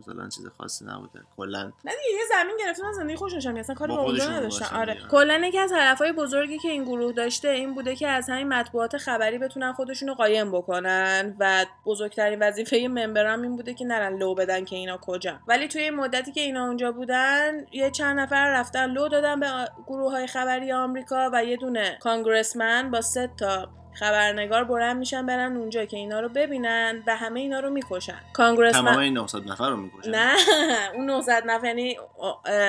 مثلا 0.00 0.28
چیز 0.28 0.46
خاصی 0.58 0.84
نبوده. 0.84 1.20
کلا 1.36 1.62
نه 1.62 1.72
دیگه 1.92 2.18
یه 2.18 2.24
زمین 2.28 2.56
گرفتن 2.60 2.92
زندگی 2.92 3.16
خودشون 3.16 3.56
اصلا 3.56 3.74
کاری 3.74 3.92
با 3.92 4.02
اونجا 4.02 4.30
نداشتن. 4.30 4.76
آره. 4.76 4.98
کلا 5.10 5.42
یکی 5.46 5.58
از 5.58 5.72
هدفهای 5.72 6.12
بزرگی 6.12 6.58
که 6.58 6.68
این 6.68 6.84
گروه 6.84 7.12
داشته 7.12 7.48
این 7.48 7.74
بوده 7.74 7.96
که 7.96 8.08
از 8.08 8.30
همین 8.30 8.48
مطبوعات 8.48 8.96
خبری 8.96 9.38
بتونن 9.38 9.72
خودشون 9.72 10.08
رو 10.08 10.14
قایم 10.14 10.52
بکنن 10.52 11.36
و 11.40 11.66
بزرگترین 11.86 12.42
وظیفه 12.42 12.88
ممبرام 12.88 13.42
این 13.42 13.56
بوده 13.56 13.74
که 13.74 13.84
نرن 13.84 14.18
لو 14.18 14.34
بدن 14.34 14.64
که 14.64 14.76
اینا 14.76 14.98
کجا. 15.02 15.38
ولی 15.48 15.68
توی 15.68 15.82
این 15.82 15.94
مدتی 15.94 16.32
که 16.32 16.40
اینا 16.40 16.66
اونجا 16.66 16.92
بودن 16.92 17.66
یه 17.72 17.90
چند 17.90 18.20
نفر 18.20 18.52
رفتن 18.52 18.90
لو 18.90 19.08
دادن 19.08 19.40
به 19.40 19.46
گروه 19.86 20.12
های 20.12 20.26
خبری 20.26 20.72
آمریکا 20.72 21.30
و 21.32 21.44
یه 21.44 21.56
دونه 21.56 21.98
کانگرسمن 22.00 22.90
با 22.90 23.00
سه 23.00 23.30
تا 23.38 23.79
خبرنگار 23.94 24.64
بلند 24.64 24.96
میشن 24.96 25.26
برن 25.26 25.56
اونجا 25.56 25.84
که 25.84 25.96
اینا 25.96 26.20
رو 26.20 26.28
ببینن 26.28 27.02
و 27.06 27.16
همه 27.16 27.40
اینا 27.40 27.60
رو 27.60 27.70
می‌کشن. 27.70 28.20
کانگرسمن 28.32 28.90
تمام 28.90 28.98
این 28.98 29.12
900 29.12 29.48
نفر 29.48 29.70
رو 29.70 29.76
می‌کشن؟ 29.76 30.10
نه 30.10 30.36
اون 30.94 31.06
900 31.06 31.42
نفر 31.46 31.66
یعنی 31.66 31.96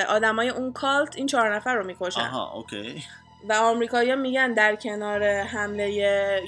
آدمای 0.08 0.48
اون 0.48 0.72
cult 0.72 1.16
این 1.16 1.26
چهار 1.26 1.54
نفر 1.54 1.74
رو 1.74 1.86
می‌کشن. 1.86 2.20
آها 2.20 2.52
okay. 2.52 3.04
و 3.48 3.52
آمریکایی‌ها 3.52 4.16
میگن 4.16 4.52
در 4.52 4.76
کنار 4.76 5.24
حمله 5.24 5.90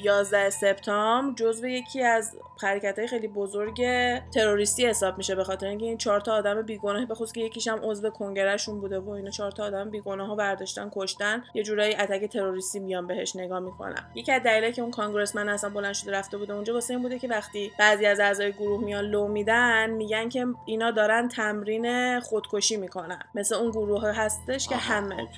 11 0.03 0.51
سپتامبر 0.51 1.35
جزو 1.35 1.69
یکی 1.69 2.03
از 2.03 2.37
حرکت 2.63 2.99
های 2.99 3.09
خیلی 3.09 3.29
بزرگ 3.29 3.87
تروریستی 4.35 4.87
حساب 4.87 5.19
میشه 5.19 5.35
به 5.35 5.45
خاطر 5.45 5.67
اینکه 5.67 5.87
این 5.87 5.99
چهار 5.99 6.21
تا 6.21 6.33
آدم 6.33 6.63
بیگناه 6.63 7.07
به 7.07 7.15
خصوص 7.15 7.33
که 7.33 7.41
یکیش 7.41 7.69
هم 7.69 7.81
عضو 7.83 8.11
کنگرهشون 8.11 8.81
بوده 8.81 8.99
و 8.99 9.11
اینا 9.11 9.31
چهار 9.31 9.51
تا 9.51 9.65
آدم 9.65 9.91
بیگناه 9.91 10.29
ها 10.29 10.35
برداشتن 10.35 10.91
کشتن 10.97 11.45
یه 11.55 11.63
جورایی 11.63 11.95
attack 11.95 12.25
تروریستی 12.25 12.79
میان 12.79 13.07
بهش 13.07 13.37
نگاه 13.37 13.61
می‌کنن. 13.61 14.11
یکی 14.15 14.33
از 14.33 14.43
دلایلی 14.43 14.73
که 14.73 14.83
اون 14.83 14.91
congressman 14.91 15.49
اصلا 15.49 15.71
بلند 15.71 15.95
شده 15.95 16.13
رفته 16.13 16.39
بوده 16.39 16.53
اونجا 16.53 16.75
واسه 16.75 16.95
این 16.95 17.03
بوده 17.03 17.19
که 17.19 17.29
وقتی 17.29 17.73
بعضی 17.79 18.07
از 18.07 18.21
اعضای 18.21 18.53
گروه 18.53 18.85
میان 18.85 19.05
لو 19.05 19.29
میدن 19.29 19.91
میگن 19.91 20.29
که 20.29 20.47
اینا 20.67 20.91
دارن 20.91 21.29
تمرین 21.29 22.21
خودکشی 22.21 22.77
می‌کنن. 22.77 23.19
مثل 23.35 23.55
اون 23.55 23.71
گروه 23.71 24.11
هستش 24.11 24.69
که 24.69 24.77
همه 24.77 25.29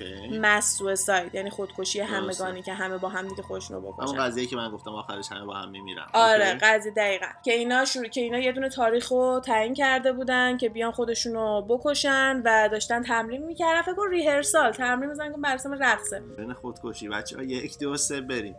مس 0.40 0.76
سویساید 0.78 1.45
یعنی 1.46 1.56
خودکشی. 1.56 2.00
همگانی 2.00 2.62
که 2.62 2.72
همه 2.72 2.98
با 2.98 3.08
هم 3.08 3.28
دیگه 3.28 3.42
خودشونو 3.42 3.80
همون 3.80 3.92
بکشن 3.92 4.16
قضیه 4.16 4.46
که 4.46 4.56
من 4.56 4.70
گفتم 4.70 4.90
آخرش 4.90 5.32
همه 5.32 5.44
با 5.44 5.54
هم 5.54 5.70
میمیرن. 5.70 6.06
آره. 6.12 6.58
قضیه 6.62 6.92
دقیقا. 6.92 7.26
که 7.44 7.52
اینا 7.52 7.84
شروع 7.84 8.08
که 8.08 8.20
اینا 8.20 8.38
یه 8.38 8.52
دونه 8.52 8.68
تاریخ 8.68 9.12
رو 9.12 9.40
تعیین 9.44 9.74
کرده 9.74 10.12
بودن 10.12 10.56
که 10.56 10.68
بیان 10.68 10.92
خودشونو 10.92 11.62
بکشن 11.62 12.42
و 12.44 12.68
داشتن 12.68 13.02
تمرین 13.02 13.46
می‌کردن. 13.46 13.82
فکر 13.82 13.94
کن 13.94 14.10
ریهرسال 14.10 14.72
تمرین 14.72 15.10
می‌زنن 15.10 15.32
که 15.32 15.38
مراسم 15.38 15.72
رقصه. 15.72 16.20
بین 16.36 16.52
خودکشی. 16.52 17.08
بچه 17.08 17.36
ها 17.36 17.42
یک 17.42 17.78
دو 17.78 17.96
سه 17.96 18.20
بریم. 18.20 18.56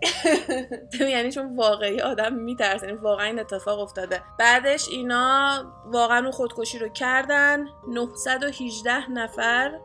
یعنی 1.00 1.32
چون 1.32 1.56
واقعی 1.56 2.02
آدم 2.02 2.34
میترسه. 2.34 2.88
یعنی 2.88 2.98
واقعا 2.98 3.26
این 3.26 3.40
اتفاق 3.40 3.80
افتاده. 3.80 4.22
بعدش 4.40 4.90
اینا 4.90 5.64
واقعا 5.86 6.20
اون 6.20 6.32
خودکشی 6.32 6.80
رو 6.80 6.90
کردن. 6.90 7.66
918 7.88 9.12
نفر 9.12 9.80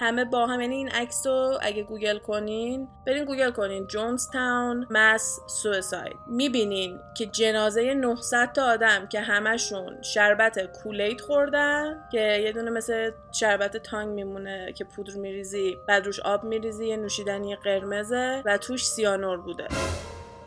همه 0.00 0.24
با 0.24 0.46
هم 0.46 0.60
یعنی 0.60 0.74
این 0.74 0.88
عکس 0.88 1.26
رو 1.26 1.58
اگه 1.62 1.82
گوگل 1.82 2.18
کنین 2.18 2.88
برین 3.06 3.24
گوگل 3.24 3.50
کنین. 3.50 3.86
Jonestown 3.86 4.86
mass 4.90 5.40
suicide 5.46 6.16
می‌بینین 6.26 6.98
که 7.16 7.26
جنازه 7.26 7.94
900 7.94 8.52
تا 8.52 8.64
آدم 8.64 9.06
که 9.06 9.20
همشون 9.20 10.02
شربت 10.02 10.82
Kool-Aid 10.82 11.20
خوردن 11.20 12.08
که 12.12 12.20
یه 12.20 12.52
دونه 12.52 12.70
مثل 12.70 13.10
شربت 13.32 13.76
تانگ 13.76 14.08
میمونه 14.08 14.72
که 14.72 14.84
پودر 14.84 15.14
میریزی 15.14 15.76
بعد 15.88 16.06
روش 16.06 16.20
آب 16.20 16.44
میریزی 16.44 16.86
یه 16.86 16.96
نوشیدنی 16.96 17.56
قرمزه 17.56 18.42
و 18.44 18.58
توش 18.58 18.86
سیانور 18.86 19.36
بوده. 19.36 19.68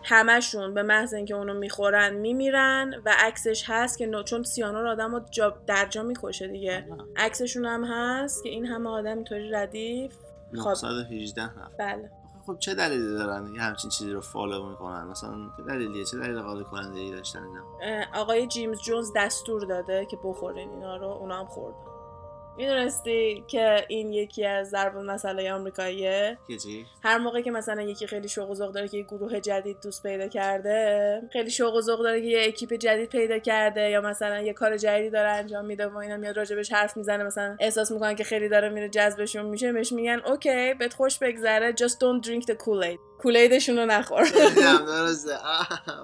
همشون 0.04 0.74
به 0.74 0.84
محض 0.84 1.14
اینکه 1.14 1.36
اونو 1.36 1.54
می‌خورن 1.54 2.14
میمیرن 2.14 2.94
و 3.06 3.16
عکسش 3.20 3.64
هست 3.68 3.98
که 3.98 4.06
نو- 4.08 4.24
چون 4.24 4.44
سیانور 4.44 4.88
آدم 4.88 5.16
رو 5.16 5.22
جا 5.32 5.58
در 5.68 5.86
جا 5.86 6.04
می‌کشه 6.04 6.48
دیگه. 6.48 6.86
عکسشون 7.18 7.66
هم 7.66 7.84
هست 7.84 8.44
که 8.44 8.50
این 8.50 8.66
همه 8.66 8.90
آدم 8.90 9.16
اینطوری 9.16 9.50
ردیف. 9.52 10.14
خب. 10.52 10.58
918 10.58 11.44
نفر 11.44 11.68
بله. 11.80 12.12
خب 12.48 12.56
چه 12.60 12.74
دلیلی 12.74 13.14
دارن 13.14 13.54
یه 13.56 13.62
همچین 13.62 13.90
چیزی 13.90 14.12
رو 14.12 14.22
follow 14.22 14.70
می‌کنن؟ 14.70 15.04
مثلا 15.08 15.32
چه 15.58 15.64
دلیلیه؟ 15.64 16.06
چه 16.06 16.18
دلیل 16.18 16.40
قاطع 16.42 16.64
کننده 16.64 17.00
ای 17.00 17.12
داشتن 17.12 17.40
اینا؟ 17.44 18.06
آقای 18.14 18.48
جیمز 18.48 18.82
جونز 18.82 19.12
دستور 19.16 19.66
داده 19.66 20.06
که 20.06 20.18
بخورین 20.24 20.70
اینا 20.70 20.98
رو 20.98 21.08
اونا 21.08 21.40
هم 21.40 21.46
خوردن. 21.46 21.91
می‌دونستی 22.62 23.44
که 23.48 23.86
این 23.88 24.14
یکی 24.14 24.46
از 24.46 24.70
ضرب‌المثلای 24.70 25.54
آمریکاییه؟ 25.54 26.38
چی؟ 26.64 26.86
هر 27.04 27.18
موقع 27.18 27.42
که 27.42 27.52
مثلا 27.52 27.82
یکی 27.82 28.08
خیلی 28.08 28.28
شوق 28.28 28.50
و 28.50 28.56
ذوق 28.56 28.72
داره 28.72 28.88
که 28.88 28.98
یه 28.98 29.04
گروه 29.04 29.40
جدید 29.40 29.78
دوست 29.84 30.04
پیدا 30.04 30.28
کرده 30.28 31.22
خیلی 31.34 31.50
شوق 31.50 31.76
و 31.76 31.82
ذوق 31.82 32.04
داره 32.04 32.22
که 32.22 32.28
یه 32.28 32.48
اکیپ 32.48 32.74
جدید 32.74 33.10
پیدا 33.10 33.40
کرده 33.40 33.90
یا 33.90 34.02
مثلا 34.02 34.42
یه 34.42 34.54
کار 34.54 34.78
جدیدی 34.78 35.10
داره 35.10 35.30
انجام 35.30 35.66
میده 35.66 35.88
و 35.88 35.98
اینا 35.98 36.18
میاد 36.18 36.38
راجبش 36.38 36.72
حرف 36.72 36.98
می‌زنه 36.98 37.24
مثلا 37.24 37.58
احساس 37.60 37.92
می‌کنن 37.92 38.16
که 38.16 38.24
خیلی 38.24 38.50
داره 38.50 38.70
میره 38.70 38.90
جذبشون 38.90 39.46
میشه 39.46 39.74
بهش 39.74 39.92
میگن 39.92 40.22
okay 40.26 40.74
بهت 40.74 40.94
خوش 40.94 41.20
بگذره 41.20 41.74
just 41.74 41.94
don't 41.94 42.28
drink 42.28 42.46
the 42.46 42.56
kool-aid. 42.56 43.11
Kool-Aid 43.24 43.60
شون 43.60 43.78
رو 43.78 43.86
نخور. 43.86 44.24
درسته. 44.88 45.38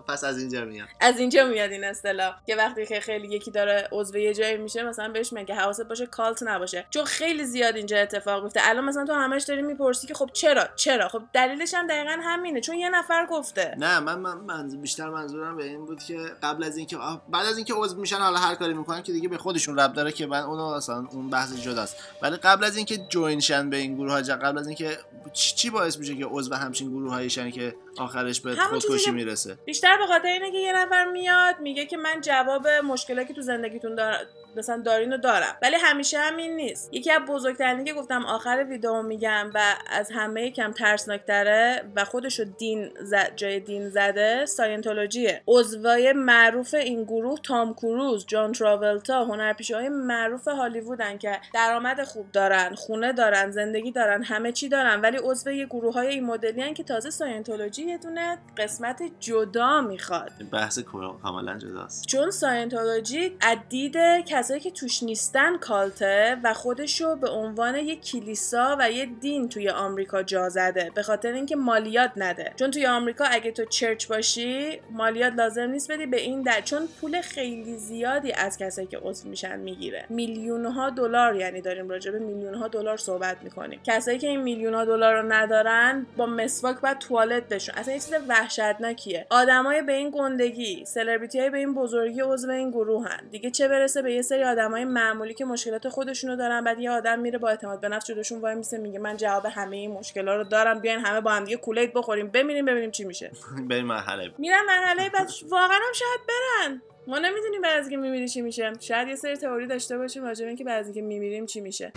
پس 0.08 0.24
از 0.24 0.38
اینجا 0.38 0.66
میاد 0.66 0.88
از 1.00 1.20
اینجا 1.20 1.46
میاد 1.46 1.72
این 1.72 1.84
اصطلاح. 1.84 2.36
که 2.48 2.56
وقتی 2.56 2.86
که 2.86 3.00
خیلی 3.00 3.28
یکی 3.28 3.52
داره 3.52 3.88
عضو 3.92 4.18
یه 4.18 4.34
جایی 4.34 4.58
میشه 4.58 4.84
مثلا 4.84 5.10
بهش 5.10 5.34
میگه 5.34 5.56
حواست 5.56 5.82
باشه 5.82 6.06
کالت 6.06 6.44
نباشه. 6.44 6.86
چون 6.90 7.06
خیلی 7.06 7.46
زیاد 7.46 7.76
اینجا 7.76 7.98
اتفاق 7.98 8.44
میفته. 8.44 8.60
الان 8.64 8.86
مثلا 8.86 9.06
تو 9.06 9.14
همش 9.14 9.44
داری 9.44 9.62
می‌پرسی 9.62 10.08
که 10.08 10.14
خب 10.14 10.30
چرا؟ 10.34 10.68
چرا؟ 10.76 11.08
خب 11.08 11.22
دلیلش 11.34 11.74
هم 11.74 11.88
دقیقا 11.88 12.18
همینه. 12.24 12.62
چون 12.62 12.76
یه 12.76 12.90
نفر 12.90 13.26
گفته. 13.26 13.76
نه 13.78 14.00
من, 14.00 14.20
من, 14.20 14.38
من 14.38 14.82
بیشتر 14.82 15.10
منظورم 15.10 15.58
به 15.58 15.64
این 15.64 15.86
بود 15.86 16.04
که 16.04 16.18
قبل 16.44 16.64
از 16.64 16.78
اینکه 16.78 16.98
بعد 17.30 17.46
از 17.46 17.58
اینکه 17.58 17.74
عضو 17.74 17.98
میشن 17.98 18.18
حالا 18.18 18.38
هر 18.38 18.56
کاری 18.56 18.74
می‌کنن 18.74 19.04
که 19.04 19.12
دیگه 19.12 19.30
به 19.30 19.38
خودشون 19.38 19.80
رب 19.80 19.94
داره 19.94 20.12
که 20.12 20.26
من 20.26 20.42
اونو 20.42 20.64
اصلا 20.64 21.08
اون 21.12 21.30
بحث 21.30 21.54
جداست. 21.54 21.96
ولی 22.22 22.36
قبل 22.36 22.64
از 22.64 22.78
اینکه 22.78 22.98
جوین 22.98 23.40
شن 23.40 23.70
به 23.70 23.78
این 23.78 23.96
گروه 23.96 24.12
ها 24.12 24.22
قبل 24.22 24.58
از 24.58 24.68
اینکه 24.68 24.98
چی 25.34 25.56
چی 25.56 25.70
باعث 25.70 25.98
میشه 25.98 26.16
که 26.16 26.26
عضو 26.26 26.56
همچین 26.56 26.90
گروه 26.90 27.07
هایشن 27.10 27.50
که 27.50 27.76
آخرش 28.00 28.42
به 28.42 28.56
خودکشی 28.56 29.12
می‌رسه. 29.12 29.58
بیشتر 29.66 29.98
به 29.98 30.06
خاطر 30.08 30.28
اینه 30.28 30.52
که 30.52 30.58
یه 30.58 30.74
نفر 30.74 31.06
میاد 31.06 31.60
میگه 31.60 31.86
که 31.86 31.98
من 31.98 32.22
جواب 32.22 32.68
مشکلاتی 32.68 33.28
که 33.28 33.34
تو 33.34 33.42
زندگیتون 33.42 33.96
دار... 33.96 34.16
مثلا 34.58 34.82
دارین 34.86 35.18
دارم. 35.18 35.58
ولی 35.62 35.76
همیشه 35.76 36.18
همین 36.18 36.56
نیست. 36.56 36.90
یکی 36.94 37.12
از 37.12 37.22
بزرگترینی 37.22 37.84
که 37.84 37.94
گفتم 37.94 38.26
آخر 38.26 38.66
ویدیو 38.70 39.02
میگم 39.02 39.52
و 39.54 39.60
از 39.92 40.12
همه 40.12 40.52
کم 40.52 40.72
ترسناکتره 40.72 41.84
و 41.96 42.06
خودشو 42.06 42.44
دین 42.44 42.90
جای 43.36 43.60
دین 43.60 43.90
زده 43.90 44.46
ساینتولوژیه. 44.46 45.42
عضوای 45.48 46.14
معروف 46.14 46.74
این 46.74 47.04
گروه 47.04 47.40
تام 47.40 47.74
کروز 47.74 48.26
جان 48.26 48.52
تراولتا 48.52 49.26
هنرپیشه 49.26 49.90
معروف 49.90 50.48
هالیوودن 50.48 51.18
که 51.18 51.40
درآمد 51.54 52.04
خوب 52.04 52.32
دارن 52.32 52.76
خونه 52.76 53.14
دارن 53.14 53.52
زندگی 53.52 53.92
دارن 53.92 54.24
همه 54.24 54.52
چی 54.52 54.70
دارن. 54.70 55.02
ولی 55.02 55.18
عضو 55.18 55.52
یه 55.52 55.66
گروه 55.66 55.94
های 55.94 56.08
این 56.08 56.26
مدلی 56.26 56.74
که 56.74 56.84
تازه 56.84 57.10
ساینتولوژی 57.10 57.87
یه 57.88 57.98
دونه 57.98 58.38
قسمت 58.58 59.04
جدا 59.20 59.82
می‌خواد. 59.82 60.32
بحث 60.52 60.80
کاملا 60.80 61.58
جداست. 61.58 62.06
چون 62.06 62.32
ساینتولوژی 62.32 63.38
عدید 63.42 63.98
کسایی 64.26 64.60
که 64.60 64.72
توش 64.72 65.04
نیستن 65.04 65.58
کالته 65.58 66.38
و 66.44 66.54
خودشو 66.54 67.16
به 67.16 67.30
عنوان 67.30 67.76
یه 67.76 67.96
کلیسا 67.96 68.78
و 68.80 68.92
یه 68.92 69.06
دین 69.06 69.50
توی 69.50 69.70
آمریکا 69.70 70.24
جا 70.24 70.50
زده 70.50 70.92
به 70.96 71.04
خاطر 71.04 71.34
اینکه 71.34 71.56
مالیات 71.56 72.12
نده. 72.16 72.54
چون 72.56 72.72
توی 72.72 72.86
آمریکا 72.86 73.26
اگه 73.26 73.52
تو 73.52 73.66
چرچ 73.66 74.08
باشی 74.08 74.82
مالیات 74.92 75.34
لازم 75.34 75.70
نیست 75.70 75.92
بدی 75.92 76.06
به 76.06 76.22
این 76.22 76.42
در 76.42 76.62
چون 76.62 76.88
پول 77.02 77.22
خیلی 77.22 77.78
زیادی 77.78 78.32
از 78.32 78.58
کسایی 78.58 78.88
که 78.88 78.98
عضو 78.98 79.30
میشن 79.30 79.60
می‌گیره. 79.60 80.06
میلیون 80.10 80.66
ها 80.66 80.90
دلار 80.90 81.36
یعنی 81.36 81.62
داریم 81.62 81.90
راجع 81.90 82.12
به 82.12 82.20
میلیون 82.20 82.54
ها 82.54 82.68
دلار 82.68 82.98
صحبت 82.98 83.38
می‌کنیم. 83.44 83.80
کسایی 83.84 84.18
که 84.18 84.28
این 84.28 84.42
میلیون 84.42 84.74
ها 84.74 84.86
دلار 84.86 85.22
رو 85.22 85.34
ندارن 85.34 86.06
با 86.18 86.26
مسواک 86.26 86.82
بعد 86.82 87.00
توالت 87.00 87.50
بشون 87.50 87.76
اصلا 87.78 87.94
یه 87.94 88.00
چیز 88.00 88.14
وحشتناکیه. 88.28 89.28
آدمای 89.30 89.82
به 89.82 89.94
این 89.94 90.10
گندگی 90.14 90.86
سلبریتی 90.86 91.40
های 91.40 91.50
به 91.50 91.58
این 91.58 91.74
بزرگی 91.74 92.22
عضو 92.22 92.50
این 92.50 92.72
گروه 92.72 93.08
هن 93.08 93.28
دیگه 93.32 93.52
چه 93.52 93.68
برسه 93.68 94.02
به 94.02 94.14
یه 94.14 94.22
سری 94.22 94.44
آدمای 94.44 94.86
معمولی 94.86 95.34
که 95.34 95.46
مشکلات 95.46 95.90
خودشونو 95.90 96.36
دارن 96.36 96.64
بعد 96.64 96.80
یه 96.80 96.92
آدم 96.92 97.20
میره 97.20 97.38
با 97.38 97.50
اعتماد 97.50 97.82
به 97.82 97.90
نفس 97.90 98.06
جلوشون 98.06 98.42
وای 98.42 98.56
میسه 98.56 98.78
میگه 98.78 99.00
من 99.00 99.18
جواب 99.18 99.46
همه 99.46 99.78
این 99.78 99.92
مشکلا 99.92 100.36
رو 100.36 100.44
دارم 100.44 100.80
بیاین 100.80 101.00
همه 101.00 101.22
با 101.22 101.32
هم 101.32 101.44
دیگه 101.44 101.58
Kool-Aid 101.58 101.94
بخوریم. 101.94 102.28
بمیریم 102.28 102.66
ببینیم 102.66 102.92
چی 102.92 103.04
میشه. 103.04 103.32
بریم 103.70 103.86
مرحله 103.86 104.32
میرن 104.38 104.66
مرحله 104.68 105.10
بعد 105.10 105.30
واقعا 105.50 105.78
هم 105.78 105.94
شاید 105.94 106.20
برن. 106.28 106.82
ما 107.08 107.20
نمی‌دونیم 107.20 107.62
بعد 107.62 107.80
از 107.80 107.86
اینکه 107.86 107.98
میمیری 107.98 108.30
چی 108.30 108.42
میشه. 108.42 108.74
شاید 108.80 109.08
یه 109.08 109.16
سری 109.16 109.36
تئوری 109.36 109.68
داشته 109.68 109.98
باشیم 109.98 110.24
راجع 110.24 110.42
به 110.42 110.48
اینکه 110.48 110.64
بعد 110.64 110.80
از 110.80 110.86
اینکه 110.86 111.02
میمیریم 111.02 111.46
چی 111.46 111.62
میشه. 111.62 111.92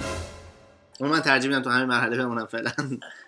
من 1.09 1.21
ترجیح 1.21 1.51
میدم 1.51 1.63
تو 1.63 1.71
همین 1.71 1.87
مرحله 1.87 2.17
بمونم 2.17 2.47
فعلا. 2.47 2.71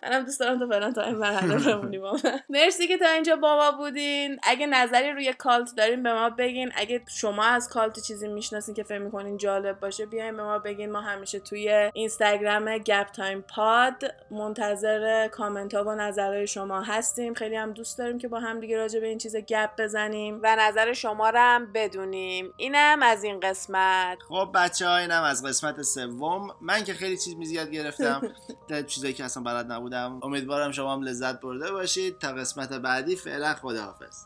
منم 0.03 0.25
دوست 0.25 0.41
دارم 0.41 0.59
تو 0.59 0.69
فعلا 0.69 0.93
تا 0.93 1.03
این 1.03 1.15
مرحله 1.15 1.57
بمونیم 1.59 2.03
مرسی 2.49 2.89
که 2.89 2.99
تا 2.99 3.09
اینجا 3.09 3.37
با 3.37 3.57
ما 3.57 3.73
بودین. 3.73 4.39
اگه 4.43 4.67
نظری 4.67 5.13
روی 5.13 5.33
cult 5.33 5.75
دارین 5.77 6.03
به 6.03 6.13
ما 6.13 6.31
بگین. 6.31 6.73
اگه 6.75 7.03
شما 7.09 7.45
از 7.45 7.69
cult 7.69 8.01
چیزی 8.01 8.29
می‌شناسین 8.29 8.75
که 8.75 8.83
فکر 8.83 8.99
می‌کنین 8.99 9.37
جالب 9.37 9.81
باشه 9.81 10.07
بیاین 10.07 10.37
به 10.37 10.43
ما 10.43 10.59
بگین. 10.59 10.93
ما 10.93 11.01
همیشه 11.01 11.41
توی 11.41 11.91
اینستاگرام 11.95 12.79
گپ 12.79 13.11
تایم 13.11 13.43
پاد 13.43 14.15
منتظر 14.31 15.29
کامنت 15.29 15.75
ها 15.75 15.85
و 15.85 15.95
نظرهای 15.95 16.47
شما 16.47 16.83
هستیم. 16.83 17.35
خیلی 17.35 17.57
هم 17.57 17.73
دوست 17.73 17.99
داریم 17.99 18.19
که 18.19 18.29
با 18.29 18.41
هم 18.41 18.61
دیگه 18.61 18.77
راجع 18.77 19.01
به 19.01 19.07
این 19.07 19.19
چیز 19.19 19.37
گپ 19.37 19.71
بزنیم 19.79 20.41
و 20.43 20.57
نظر 20.59 20.93
شما 20.93 21.31
رو 21.31 21.39
هم 21.39 21.73
بدونیم. 21.73 22.53
اینم 22.57 23.03
از 23.03 23.25
این 23.25 23.41
قسمت. 23.41 24.19
خب 24.29 24.49
بچه 24.55 24.87
ها 24.87 24.97
اینم 24.97 25.23
از 25.23 25.47
قسمت 25.47 25.83
سوم. 25.83 26.49
من 26.61 26.85
که 26.85 26.95
خیلی 26.95 27.17
چیز 27.17 27.37
میزی 27.37 27.62
گرفتم 27.70 28.22
در 28.68 28.83
چیزایی 28.83 29.14
که 29.14 29.25
اصلا 29.25 29.42
بلد 29.42 29.72
نبودم 29.72 30.20
امیدوارم 30.22 30.72
شما 30.72 30.92
هم 30.92 31.03
لذت 31.03 31.40
برده 31.40 31.72
باشید 31.72 32.18
تا 32.18 32.33
قسمت 32.33 32.72
بعدی 32.72 33.16
فعلا 33.16 33.55
خداحافظ 33.55 34.25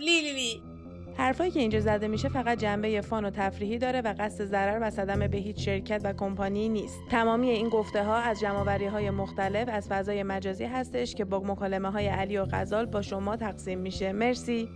لی 0.00 0.20
لی 0.20 0.32
لی 0.32 0.62
حرفایی 1.16 1.50
که 1.50 1.60
اینجا 1.60 1.80
زده 1.80 2.08
میشه 2.08 2.28
فقط 2.28 2.58
جنبه 2.58 3.00
فان 3.00 3.24
و 3.24 3.30
تفریحی 3.30 3.78
داره 3.78 4.00
و 4.00 4.14
قصد 4.18 4.44
ضرر 4.44 4.78
و 4.82 4.90
صدمه 4.90 5.28
به 5.28 5.38
هیچ 5.38 5.64
شرکت 5.64 6.00
و 6.04 6.12
کمپانی 6.12 6.68
نیست. 6.68 6.98
تمامی 7.10 7.50
این 7.50 7.68
گفته 7.68 8.04
ها 8.04 8.16
از 8.16 8.40
جمعوری 8.40 8.86
های 8.86 9.10
مختلف 9.10 9.68
از 9.72 9.88
فضای 9.88 10.22
مجازی 10.22 10.64
هستش 10.64 11.14
که 11.14 11.24
با 11.24 11.40
مکالمه 11.40 11.90
های 11.90 12.06
علی 12.06 12.38
و 12.38 12.46
غزال 12.52 12.86
با 12.86 13.02
شما 13.02 13.36
تقسیم 13.36 13.78
میشه. 13.78 14.12
مرسی. 14.12 14.68